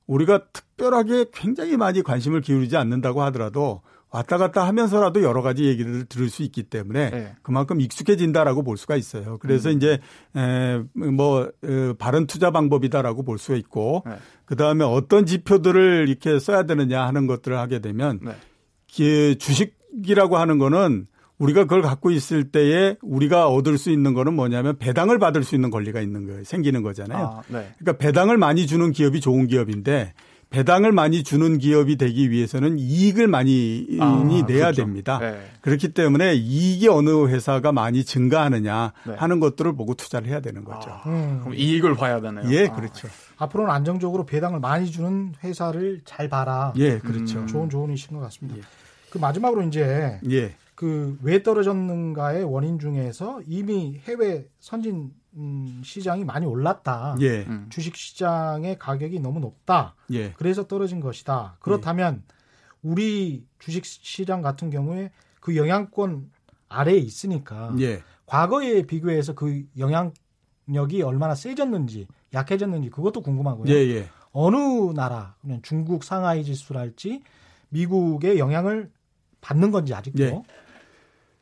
[0.06, 3.82] 우리가 특별하게 굉장히 많이 관심을 기울이지 않는다고 하더라도
[4.14, 7.36] 왔다 갔다 하면서라도 여러 가지 얘기를 들을 수 있기 때문에 네.
[7.42, 9.40] 그만큼 익숙해진다라고 볼 수가 있어요.
[9.40, 9.76] 그래서 음.
[9.76, 10.00] 이제
[10.36, 11.50] 에뭐
[11.98, 14.14] 바른 투자 방법이다라고 볼 수가 있고 네.
[14.46, 19.36] 그 다음에 어떤 지표들을 이렇게 써야 되느냐 하는 것들을 하게 되면 네.
[19.36, 21.08] 주식이라고 하는 거는
[21.40, 25.72] 우리가 그걸 갖고 있을 때에 우리가 얻을 수 있는 거는 뭐냐면 배당을 받을 수 있는
[25.72, 26.44] 권리가 있는 거예요.
[26.44, 27.26] 생기는 거잖아요.
[27.26, 27.68] 아, 네.
[27.80, 30.14] 그러니까 배당을 많이 주는 기업이 좋은 기업인데
[30.54, 34.84] 배당을 많이 주는 기업이 되기 위해서는 이익을 많이 아, 내야 그렇죠.
[34.84, 35.18] 됩니다.
[35.18, 35.36] 네.
[35.62, 39.16] 그렇기 때문에 이익이 어느 회사가 많이 증가하느냐 네.
[39.18, 40.92] 하는 것들을 보고 투자를 해야 되는 거죠.
[40.92, 41.40] 아, 음.
[41.42, 42.48] 그럼 이익을 봐야 되나요?
[42.52, 42.72] 예, 아.
[42.72, 43.08] 그렇죠.
[43.38, 46.72] 앞으로는 안정적으로 배당을 많이 주는 회사를 잘 봐라.
[46.78, 47.40] 예, 그렇죠.
[47.40, 47.48] 음.
[47.48, 48.60] 좋은 조언이신 것 같습니다.
[48.60, 48.62] 예.
[49.10, 50.54] 그 마지막으로 이제 예.
[50.76, 57.16] 그왜 떨어졌는가의 원인 중에서 이미 해외 선진 음, 시장이 많이 올랐다.
[57.22, 57.44] 예.
[57.44, 57.68] 음.
[57.70, 59.96] 주식 시장의 가격이 너무 높다.
[60.12, 60.32] 예.
[60.34, 61.58] 그래서 떨어진 것이다.
[61.60, 62.34] 그렇다면 예.
[62.84, 66.32] 우리 주식 시장 같은 경우에 그 영향권
[66.70, 68.04] 아래에 있으니까 예.
[68.26, 73.72] 과거에 비교해서 그 영향력이 얼마나 세졌는지 약해졌는지 그것도 궁금하고요.
[73.74, 74.10] 예, 예.
[74.32, 74.58] 어느
[74.94, 77.22] 나라, 중국 상하이 지수랄지
[77.70, 78.92] 미국의 영향을
[79.42, 80.44] 받는 건지 아직도 예.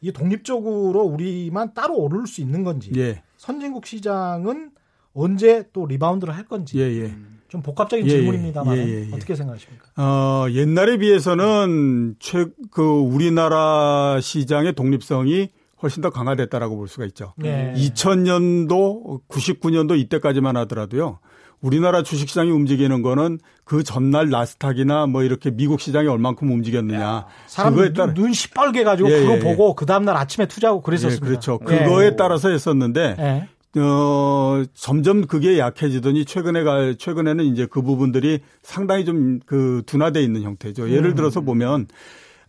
[0.02, 3.24] 이게 독립적으로 우리만 따로 오를 수 있는 건지 예.
[3.42, 4.70] 선진국 시장은
[5.16, 7.16] 언제 또 리바운드를 할 건지 예, 예.
[7.48, 8.18] 좀 복합적인 예, 예.
[8.18, 9.88] 질문입니다만 예, 어떻게 생각하십니까?
[9.98, 15.50] 어, 옛날에 비해서는 최, 그 우리나라 시장의 독립성이
[15.82, 17.34] 훨씬 더 강화됐다라고 볼 수가 있죠.
[17.36, 17.74] 네.
[17.76, 21.18] 2000년도, 99년도 이때까지만 하더라도요.
[21.62, 27.26] 우리나라 주식시장이 움직이는 거는 그 전날 나스닥이나 뭐 이렇게 미국 시장이 얼만큼 움직였느냐.
[27.48, 29.74] 사람 그거에 따라 눈 시뻘게 가지고 예, 그거 예, 보고 예.
[29.78, 31.26] 그 다음 날 아침에 투자하고 그랬었습니다.
[31.26, 31.60] 예, 그렇죠.
[31.60, 32.16] 그거에 예.
[32.16, 33.48] 따라서 했었는데 예.
[33.80, 40.44] 어, 점점 그게 약해지더니 최근에 가 최근에는 이제 그 부분들이 상당히 좀 그 둔화돼 있는
[40.44, 40.90] 형태죠.
[40.90, 41.16] 예를 음.
[41.16, 41.88] 들어서 보면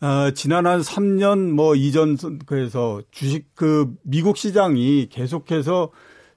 [0.00, 5.90] 어, 지난 한 3년 뭐 이전 그래서 주식 그 미국 시장이 계속해서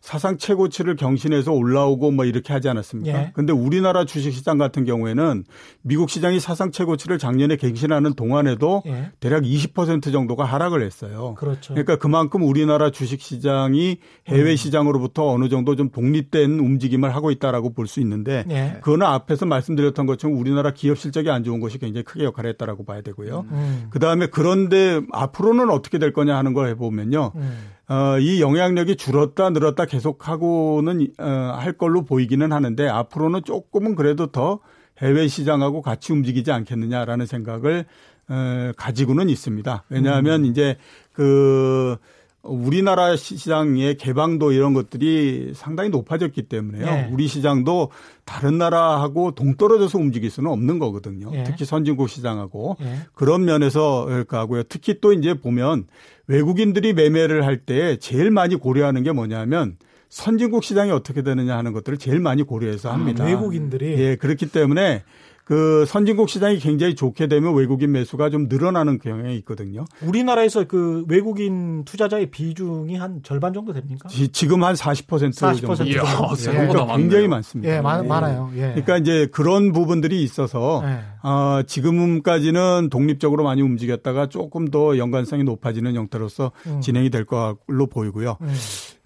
[0.05, 3.19] 사상 최고치를 경신해서 올라오고 뭐 이렇게 하지 않았습니까?
[3.19, 3.31] 예.
[3.33, 5.45] 근데 우리나라 주식시장 같은 경우에는
[5.81, 9.09] 미국 시장이 사상 최고치를 작년에 갱신하는 동안에도 예.
[9.19, 11.33] 대략 20% 정도가 하락을 했어요.
[11.39, 11.73] 그렇죠.
[11.73, 13.97] 그러니까 그만큼 우리나라 주식시장이
[14.27, 14.55] 해외 음.
[14.55, 18.77] 시장으로부터 어느 정도 좀 독립된 움직임을 하고 있다라고 볼 수 있는데 예.
[18.81, 23.01] 그거는 앞에서 말씀드렸던 것처럼 우리나라 기업 실적이 안 좋은 것이 굉장히 크게 역할을 했다라고 봐야
[23.01, 23.45] 되고요.
[23.49, 23.87] 음.
[23.89, 27.31] 그 다음에 그런데 앞으로는 어떻게 될 거냐 하는 걸 해보면요.
[27.35, 27.57] 음.
[27.87, 31.25] 어, 이 영향력이 줄었다 늘었다 계속하고는 어,
[31.57, 34.59] 할 걸로 보이기는 하는데 앞으로는 조금은 그래도 더
[34.99, 37.85] 해외 시장하고 같이 움직이지 않겠느냐라는 생각을
[38.27, 39.83] 어, 가지고는 있습니다.
[39.89, 40.45] 왜냐하면 음.
[40.45, 40.77] 이제
[41.11, 41.97] 그
[42.45, 46.85] 우리나라 시장의 개방도 이런 것들이 상당히 높아졌기 때문에요.
[46.85, 47.09] 예.
[47.11, 47.89] 우리 시장도
[48.23, 51.31] 다른 나라하고 동떨어져서 움직일 수는 없는 거거든요.
[51.33, 51.43] 예.
[51.43, 52.99] 특히 선진국 시장하고 예.
[53.13, 54.63] 그런 면에서 하고요.
[54.63, 55.85] 특히 또 이제 보면
[56.27, 59.77] 외국인들이 매매를 할 때 제일 많이 고려하는 게 뭐냐면
[60.09, 63.23] 선진국 시장이 어떻게 되느냐 하는 것들을 제일 많이 고려해서 아, 합니다.
[63.23, 65.03] 아, 외국인들이 예 그렇기 때문에
[65.45, 69.85] 그 선진국 시장이 굉장히 좋게 되면 외국인 매수가 좀 늘어나는 경향이 있거든요.
[70.01, 74.09] 우리나라에서 그 외국인 투자자의 비중이 한 절반 정도 됩니까?
[74.09, 75.83] 지, 금 한 40% 40% 정도.
[75.83, 76.01] 이야,
[76.37, 77.75] 그러니까 굉장히 많습니다.
[77.75, 78.49] 예, 많, 많아요.
[78.55, 78.59] 예.
[78.69, 80.99] 그러니까 이제 그런 부분들이 있어서 예.
[81.21, 86.81] 어, 지금까지는 독립적으로 많이 움직였다가 조금 더 연관성이 높아지는 형태로서 음.
[86.81, 88.37] 진행이 될 걸로 보이고요.
[88.41, 88.53] 음.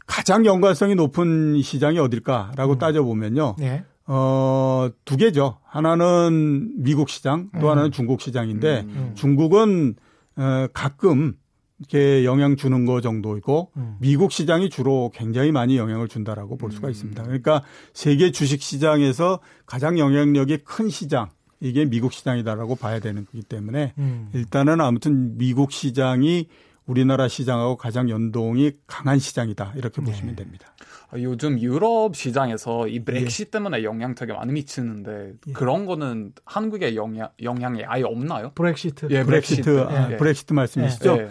[0.05, 2.77] 가장 연관성이 높은 시장이 어딜까라고 음.
[2.79, 3.55] 따져보면요.
[3.61, 3.83] 예.
[4.11, 5.59] 어, 두 개죠.
[5.65, 7.71] 하나는 미국 시장, 또 음.
[7.71, 8.89] 하나는 중국 시장인데 음.
[8.89, 9.11] 음.
[9.13, 9.95] 중국은
[10.35, 11.35] 어, 가끔
[11.77, 13.97] 이렇게 영향 주는 거 정도이고 음.
[13.99, 16.91] 미국 시장이 주로 굉장히 많이 영향을 준다라고 볼 수가 음.
[16.91, 17.21] 있습니다.
[17.21, 17.61] 그러니까
[17.93, 21.29] 세계 주식 시장에서 가장 영향력이 큰 시장
[21.59, 24.29] 이게 미국 시장이다라고 봐야 되는 거기 때문에 음.
[24.33, 26.47] 일단은 아무튼 미국 시장이
[26.87, 30.11] 우리나라 시장하고 가장 연동이 강한 시장이다 이렇게 네.
[30.11, 30.73] 보시면 됩니다.
[31.11, 33.49] 아, 요즘 유럽 시장에서 이 브렉시 예.
[33.49, 35.51] 때문에 영향 되게 많이 미치는데 예.
[35.53, 38.51] 그런 거는 한국에 영향 영향이 아예 없나요?
[38.53, 39.07] 브렉시트.
[39.09, 39.87] 예, 브렉시트.
[39.89, 40.17] 아, 예.
[40.17, 41.17] 브렉시트 말씀이시죠?
[41.17, 41.29] 예.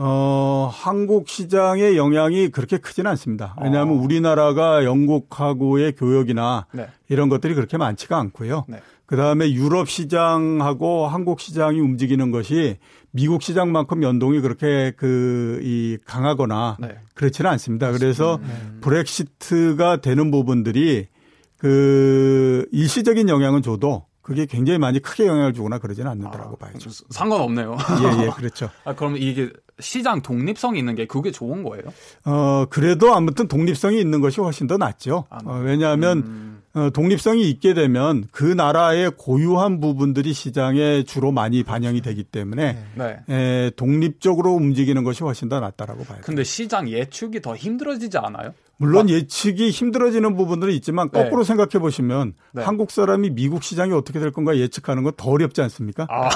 [0.00, 3.56] 어, 한국 시장의 영향이 그렇게 크지는 않습니다.
[3.60, 4.00] 왜냐하면 아.
[4.00, 6.86] 우리나라가 영국하고의 교역이나 네.
[7.08, 8.66] 이런 것들이 그렇게 많지가 않고요.
[8.68, 8.80] 네.
[9.08, 12.76] 그 다음에 유럽 시장하고 한국 시장이 움직이는 것이
[13.10, 16.96] 미국 시장만큼 연동이 그렇게 그 이 강하거나 네.
[17.14, 17.90] 그렇지는 않습니다.
[17.92, 18.48] 그래서 네.
[18.80, 21.08] 브렉시트가 되는 부분들이
[21.56, 26.90] 그 일시적인 영향은 줘도 그게 굉장히 많이 크게 영향을 주거나 그러지는 않는다라고 아, 봐야죠.
[27.10, 27.76] 상관없네요.
[28.20, 28.68] 예, 예, 그렇죠.
[28.84, 29.50] 아, 그럼 이게
[29.80, 31.84] 시장 독립성이 있는 게 그게 좋은 거예요?
[32.26, 35.24] 어, 그래도 아무튼 독립성이 있는 것이 훨씬 더 낫죠.
[35.30, 36.57] 아, 어, 왜냐하면 음.
[36.78, 43.18] 어, 독립성이 있게 되면 그 나라의 고유한 부분들이 시장에 주로 많이 반영이 되기 때문에 네.
[43.28, 46.18] 에, 독립적으로 움직이는 것이 훨씬 더 낫다라고 봐요.
[46.22, 48.54] 근데 시장 예측이 더 힘들어지지 않아요?
[48.80, 51.22] 물론 예측이 힘들어지는 부분들이 있지만 네.
[51.24, 51.48] 거꾸로 네.
[51.48, 52.62] 생각해 보시면 네.
[52.62, 56.06] 한국 사람이 미국 시장이 어떻게 될 건가 예측하는 건 더 어렵지 않습니까?
[56.08, 56.28] 아,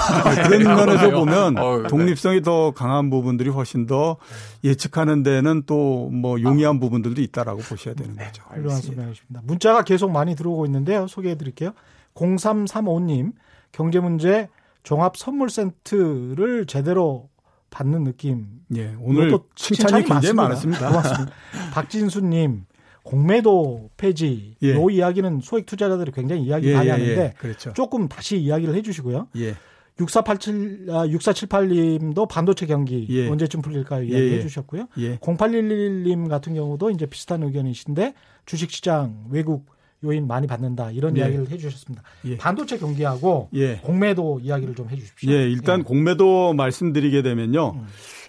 [0.47, 4.17] 그런 면에서 보면 어, 독립성이 더 강한 부분들이 훨씬 더
[4.63, 6.79] 예측하는 데는 또 뭐 용이한 아.
[6.79, 8.43] 부분들도 있다라고 보셔야 되는 네, 거죠.
[8.49, 9.41] 훌륭한 설명이십니다.
[9.45, 11.07] 문자가 계속 많이 들어오고 있는데요.
[11.07, 11.71] 소개해 드릴게요.
[12.15, 13.31] 0335님
[13.71, 14.49] 경제 문제
[14.83, 17.29] 종합 선물 세트를 제대로
[17.73, 18.45] 받는 느낌.
[18.75, 20.87] 예, 오늘 칭찬이, 칭찬이 굉장히 많았습니다.
[20.89, 21.33] 고맙습니다.
[21.73, 22.65] 박진수님,
[23.03, 24.75] 공매도 폐지, 예.
[24.75, 27.33] 요 이야기는 소액 투자자들이 굉장히 이야기 예, 많이 예, 하는데 예.
[27.37, 27.73] 그렇죠.
[27.73, 29.27] 조금 다시 이야기를 해주시고요.
[29.37, 29.55] 예.
[29.99, 33.27] 6487, 아, 6478님도 반도체 경기 예.
[33.29, 34.87] 언제쯤 풀릴까 이야기해 주셨고요.
[34.95, 38.13] 0811님 같은 경우도 이제 비슷한 의견이신데
[38.45, 39.65] 주식시장 외국
[40.03, 41.21] 요인 많이 받는다 이런 예.
[41.21, 42.03] 이야기를 해주셨습니다.
[42.25, 42.37] 예.
[42.37, 43.77] 반도체 경기하고 예.
[43.77, 45.31] 공매도 이야기를 좀 해주십시오.
[45.31, 45.83] 예, 일단 예.
[45.83, 47.73] 공매도 말씀드리게 되면요.
[47.75, 47.85] 음.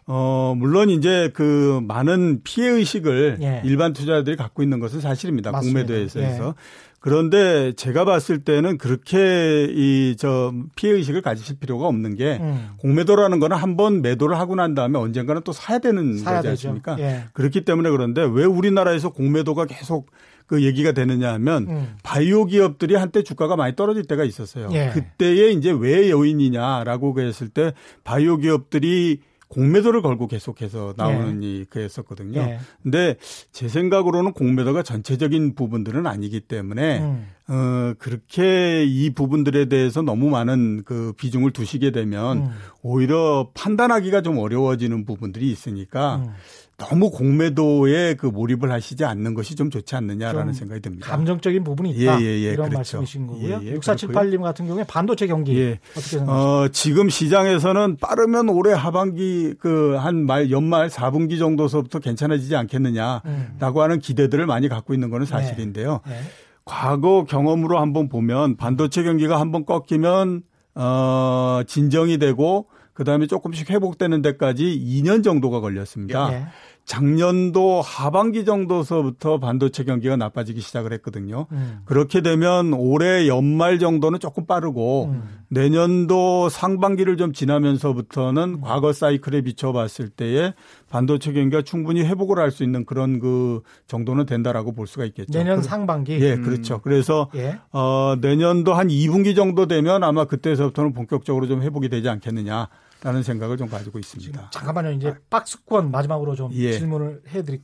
[0.06, 3.62] 어, 물론 이제 그 많은 피해 의식을 예.
[3.64, 5.50] 일반 투자자들이 갖고 있는 것은 사실입니다.
[5.50, 5.80] 맞습니다.
[5.86, 6.48] 공매도에 있어서.
[6.48, 6.52] 예.
[7.00, 12.68] 그런데 제가 봤을 때는 그렇게 이 저 피해 의식을 가지실 필요가 없는 게 음.
[12.78, 16.96] 공매도라는 거는 한번 매도를 하고 난 다음에 언젠가는 또 사야 되는 사야 거지 않습니까?
[17.00, 17.24] 예.
[17.32, 20.10] 그렇기 때문에 그런데 왜 우리나라에서 공매도가 계속
[20.46, 21.96] 그 얘기가 되느냐 하면 음.
[22.02, 24.68] 바이오 기업들이 한때 주가가 많이 떨어질 때가 있었어요.
[24.72, 24.90] 예.
[24.92, 27.72] 그때에 이제 왜 요인이냐라고 그랬을 때
[28.04, 31.46] 바이오 기업들이 공매도를 걸고 계속해서 나오는 예.
[31.46, 32.40] 이 그랬었거든요.
[32.40, 32.58] 예.
[32.82, 33.16] 근데
[33.52, 37.28] 제 생각으로는 공매도가 전체적인 부분들은 아니기 때문에 음.
[37.46, 42.50] 어 그렇게 이 부분들에 대해서 너무 많은 그 비중을 두시게 되면 음.
[42.82, 46.32] 오히려 판단하기가 좀 어려워지는 부분들이 있으니까 음.
[46.76, 51.06] 너무 공매도에 그 몰입을 하시지 않는 것이 좀 좋지 않느냐라는 좀 생각이 듭니다.
[51.08, 52.20] 감정적인 부분이 있다.
[52.20, 52.76] 예, 예, 예, 이런 그렇죠.
[52.98, 53.60] 말씀이신 거고요.
[53.62, 55.78] 예, 예, 6478님 같은 경우에 반도체 경기 예.
[55.92, 56.32] 어떻게 생각하십니까?
[56.62, 63.82] 어, 지금 시장에서는 빠르면 올해 하반기 그 한 말 연말 4분기 정도서부터 괜찮아지지 않겠느냐라고 음.
[63.82, 65.30] 하는 기대들을 많이 갖고 있는 것은 네.
[65.30, 66.00] 사실인데요.
[66.06, 66.12] 네.
[66.12, 66.20] 네.
[66.64, 70.42] 과거 경험으로 한번 보면 반도체 경기가 한번 꺾이면
[70.74, 76.30] 어 진정이 되고 그다음에 조금씩 회복되는 데까지 2년 정도가 걸렸습니다.
[76.30, 76.46] 네.
[76.84, 81.46] 작년도 하반기 정도서부터 반도체 경기가 나빠지기 시작을 했거든요.
[81.50, 81.78] 음.
[81.86, 85.22] 그렇게 되면 올해 연말 정도는 조금 빠르고 음.
[85.48, 88.60] 내년도 상반기를 좀 지나면서부터는 음.
[88.60, 90.52] 과거 사이클에 비춰봤을 때에
[90.90, 95.36] 반도체 경기가 충분히 회복을 할 수 있는 그런 그 정도는 된다라고 볼 수가 있겠죠.
[95.36, 96.20] 내년 상반기.
[96.20, 96.80] 예, 그렇죠.
[96.82, 97.58] 그래서 예.
[97.72, 102.68] 어 내년도 한 2분기 정도 되면 아마 그때서부터는 본격적으로 좀 회복이 되지 않겠느냐.
[103.04, 104.48] 라는 생각을 좀 가지고 있습니다.
[104.50, 104.92] 잠깐만요.
[104.92, 105.16] 이제 아.
[105.28, 106.72] 박스권 마지막으로 좀 예.
[106.72, 107.60] 질문을 해드리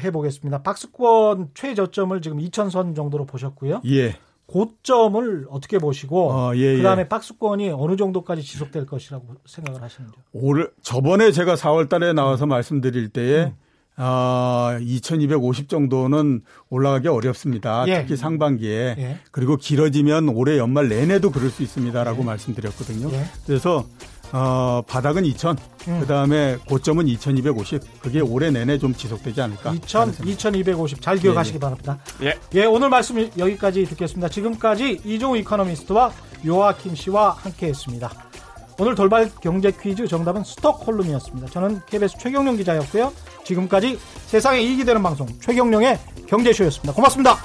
[0.00, 0.62] 해보겠습니다.
[0.62, 3.82] 박스권 최저점을 지금 2천선 정도로 보셨고요.
[3.86, 4.16] 예.
[4.46, 6.76] 고점을 어떻게 보시고 어, 예, 예.
[6.76, 10.22] 그다음에 박스권이 어느 정도까지 지속될 것이라고 생각을 하시는지요?
[10.32, 13.56] 올 저번에 제가 4월 달에 나와서 말씀드릴 때에 음.
[13.98, 17.84] 아, 2250 정도는 올라가기 어렵습니다.
[17.88, 18.02] 예.
[18.02, 18.94] 특히 상반기에.
[18.98, 19.18] 예.
[19.32, 22.26] 그리고 길어지면 올해 연말 내내도 그럴 수 있습니다라고 예.
[22.26, 23.10] 말씀드렸거든요.
[23.10, 23.24] 예.
[23.46, 23.84] 그래서
[24.32, 25.56] 어, 바닥은 2000,
[25.88, 26.00] 음.
[26.00, 28.02] 그 다음에 고점은 2250.
[28.02, 29.72] 그게 올해 내내 좀 지속되지 않을까.
[29.72, 31.00] 2000, 2250.
[31.00, 31.60] 잘 기억하시기 예, 예.
[31.60, 31.98] 바랍니다.
[32.22, 32.38] 예.
[32.54, 34.28] 예, 오늘 말씀 여기까지 듣겠습니다.
[34.28, 36.12] 지금까지 이종우 이코노미스트와
[36.44, 38.10] 요아킴 씨와 함께 했습니다.
[38.78, 41.48] 오늘 돌발 경제 퀴즈 정답은 스톡홀름이었습니다.
[41.48, 43.12] 저는 KBS 최경영 기자였고요.
[43.44, 46.92] 지금까지 세상에 이익이 되는 방송 최경영의 경제쇼였습니다.
[46.92, 47.36] 고맙습니다.